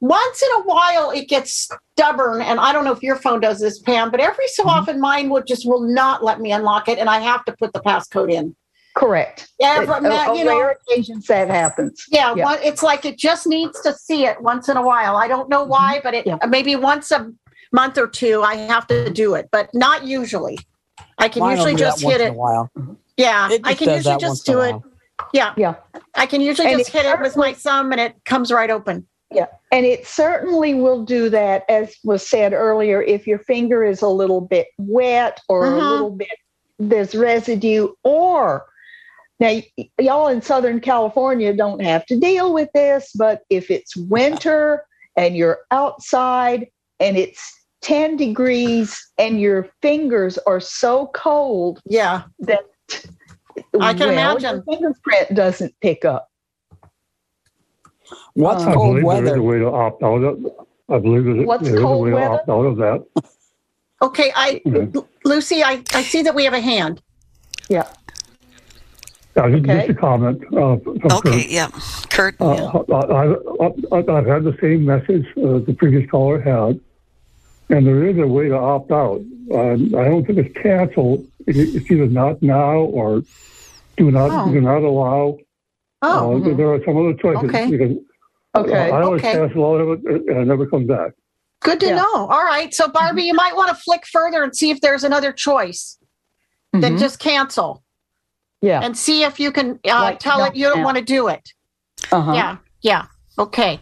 [0.00, 3.58] Once in a while, it gets stubborn, and I don't know if your phone does
[3.60, 4.10] this, Pam.
[4.10, 4.70] But every so Mm-hmm.
[4.70, 7.72] often, mine would just will not let me unlock it, and I have to put
[7.72, 8.54] the passcode in.
[8.94, 9.48] Correct.
[9.58, 12.04] Yeah, but Matt, you know- rare occasions that happens.
[12.10, 12.44] Yeah, Yeah.
[12.44, 15.16] One, it's like it just needs to see it once in a while.
[15.16, 16.38] I don't know why, but it Yeah.
[16.48, 17.32] maybe once a
[17.72, 20.58] month or two I have to do it, but not usually.
[21.18, 22.34] I can Mine usually just hit it.
[23.16, 24.76] Yeah, It I can usually just do it.
[25.32, 25.74] Yeah, Yeah.
[26.14, 29.06] I can usually And just hit it with my thumb and it comes right open.
[29.30, 29.46] Yeah.
[29.72, 34.08] And it certainly will do that, as was said earlier, if your finger is a
[34.08, 35.90] little bit wet or a Mhm.
[35.90, 36.28] little bit,
[36.78, 38.66] there's residue, or
[39.44, 43.96] now y- y'all in Southern California don't have to deal with this, but if it's
[43.96, 44.84] winter
[45.16, 46.66] and you're outside
[47.00, 52.60] and it's 10 degrees and your fingers are so cold Yeah, that
[53.80, 54.54] I can well, imagine.
[54.56, 56.28] your fingerprint doesn't pick up.
[58.34, 59.36] What's I cold believe there is weather?
[59.38, 60.46] a way to opt out of.
[60.88, 63.04] I believe there What's there is a cold way to opt out of that.
[64.02, 65.06] Okay, I Mhm.
[65.24, 67.00] Lucy, I, I see that we have a hand.
[67.68, 67.86] Yeah.
[69.36, 70.44] Yeah, just, just a comment.
[70.46, 71.46] Uh, from Okay, Kurt.
[71.48, 71.68] yeah.
[72.10, 72.36] Kurt.
[72.40, 73.34] Uh, I,
[73.92, 76.78] I, I've had the same message uh, the previous caller had,
[77.68, 79.20] and there is a way to opt out.
[79.52, 81.24] Um, I don't think it's cancel.
[81.46, 83.22] It- It's either not now or
[83.96, 84.52] do not Oh.
[84.52, 85.38] do not allow.
[86.02, 86.36] Oh.
[86.42, 87.70] Uh, there are some other choices Okay.
[87.70, 87.96] because
[88.56, 88.90] Okay.
[88.90, 89.32] I always Okay.
[89.32, 91.12] cancel all of it and it never comes back.
[91.60, 92.14] Good to know.
[92.14, 92.72] All right.
[92.74, 95.98] So, Barbie, you might want to flick further and see if there's another choice
[96.72, 96.98] than Mhm.
[96.98, 97.82] just cancel
[98.64, 98.80] Yeah.
[98.82, 100.84] and see if you can uh, Like, tell no, it you don't yeah.
[100.84, 101.52] want to do it.
[102.10, 102.32] Uh-huh.
[102.32, 102.56] Yeah.
[102.80, 103.06] Yeah.
[103.38, 103.78] Okay.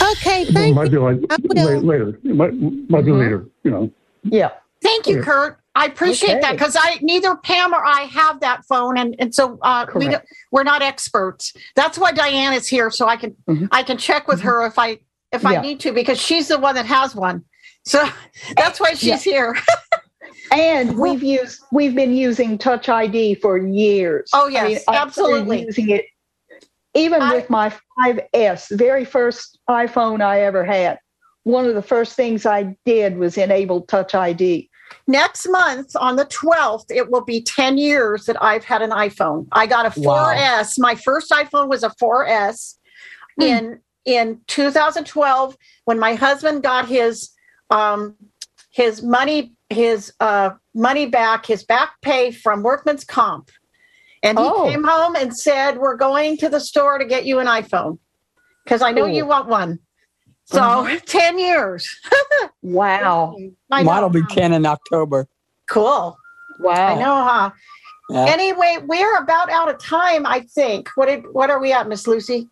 [0.00, 0.44] Okay.
[0.44, 2.08] Thank It might be like la- later.
[2.24, 2.54] It might
[2.88, 3.46] might be later.
[3.64, 3.90] You know.
[4.22, 4.50] Yeah.
[4.82, 5.24] Thank you, Okay.
[5.24, 5.58] Kurt.
[5.74, 9.58] I appreciate that because I neither Pam or I have that phone, and and so
[9.62, 10.12] uh, we Correct.
[10.12, 11.54] don't, we're not experts.
[11.76, 13.34] That's why Diane is here, so I can
[13.72, 14.98] I can check with her if I
[15.32, 17.44] if I need to because she's the one that has one.
[17.84, 18.04] So
[18.56, 19.56] that's why she's here.
[20.52, 24.30] And we've used we've been using Touch ID for years.
[24.32, 25.64] Oh, I yes, mean, I started absolutely.
[25.64, 26.06] using it
[26.94, 30.98] even with my 5S, the very first iPhone I ever had.
[31.44, 34.68] One of the first things I did was enable Touch ID.
[35.06, 39.48] Next month on the 12th, it will be 10 years that I've had an iPhone.
[39.52, 40.04] I got a 4S.
[40.04, 40.64] Wow.
[40.78, 42.76] My first iPhone was a 4S
[43.40, 47.30] in in 2012 when my husband got his
[47.70, 48.16] um
[48.70, 53.50] his money his uh money back, his back pay from workman's comp.
[54.22, 54.68] And he Oh.
[54.68, 57.98] came home and said, "We're going to the store to get you an iPhone
[58.64, 59.78] because I know you want one."
[60.44, 61.02] So, Mhm.
[61.06, 61.88] 10 years.
[62.62, 63.36] Wow.
[63.70, 65.26] I Mine'll be 10 in October.
[65.68, 66.16] Cool.
[66.60, 66.72] Wow.
[66.74, 67.50] I know, huh?
[68.10, 68.26] Yeah.
[68.26, 70.88] Anyway, we're about out of time, I think.
[70.94, 72.48] What did, what are we at, Miss Lucy?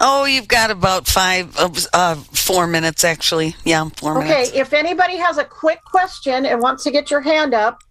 [0.00, 3.56] Oh, you've got about five, uh, uh, four minutes actually.
[3.64, 4.50] Yeah, four Okay, minutes.
[4.50, 7.82] Okay, if anybody has a quick question and wants to get your hand up,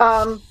[0.00, 0.42] um,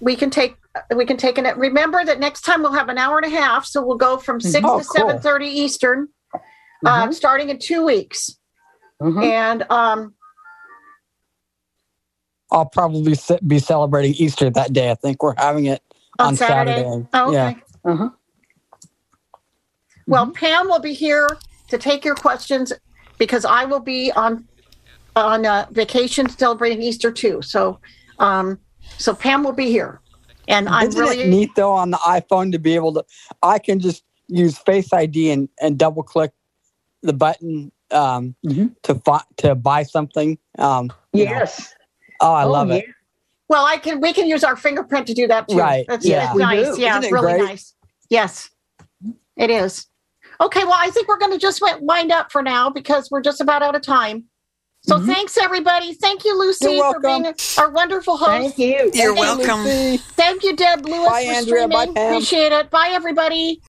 [0.00, 0.56] we can take
[0.94, 1.56] we can take it.
[1.56, 4.40] Remember that next time we'll have an hour and a half, so we'll go from
[4.40, 5.08] six Oh, to cool.
[5.08, 6.08] seven thirty Eastern,
[6.84, 8.36] uh, starting in two weeks.
[9.00, 9.24] Mhm.
[9.24, 10.14] And um,
[12.50, 13.16] I'll probably
[13.46, 14.90] be celebrating Easter that day.
[14.90, 15.82] I think we're having it
[16.18, 16.84] on, on, Saturday.
[17.12, 17.32] Oh, okay.
[17.84, 17.92] Yeah.
[17.92, 18.10] Uh-huh.
[20.06, 21.28] Well, Pam will be here
[21.68, 22.72] to take your questions
[23.18, 24.46] because I will be on
[25.16, 27.40] on uh, vacation celebrating Easter too.
[27.42, 27.80] So,
[28.18, 28.58] um,
[28.98, 30.00] so Pam will be here,
[30.46, 33.04] and I'm Isn't really it neat though on the iPhone to be able to?
[33.42, 36.32] I can just use Face ID and, and double click
[37.02, 38.66] the button um, Mm-hmm.
[38.84, 40.38] to fi- to buy something.
[40.58, 41.30] Um, you know.
[41.32, 41.72] Yes.
[42.20, 42.84] Oh, I love it.
[43.48, 43.64] well.
[43.66, 45.56] I can we can use our fingerprint to do that too.
[45.58, 46.26] Right, That's yeah.
[46.26, 46.76] it's We nice.
[46.76, 46.80] do.
[46.82, 47.44] Yeah, Isn't it really great?
[47.44, 47.74] nice.
[48.10, 48.50] Yes,
[49.36, 49.86] it is.
[50.40, 53.40] Okay, well, I think we're going to just wind up for now because we're just
[53.40, 54.24] about out of time.
[54.82, 55.94] So thanks everybody.
[55.94, 56.92] Thank you, Lucy, Mm-hmm.
[56.92, 58.56] For being our wonderful host.
[58.56, 58.90] Thank you.
[58.94, 59.64] You're Thank you, welcome.
[59.64, 59.96] Lucy.
[59.96, 61.66] Thank you, Deb Lewis, Bye, for Andrea.
[61.68, 61.94] Bye, streaming.
[61.94, 62.12] Pam.
[62.12, 62.70] Appreciate it.
[62.70, 63.60] Bye, everybody.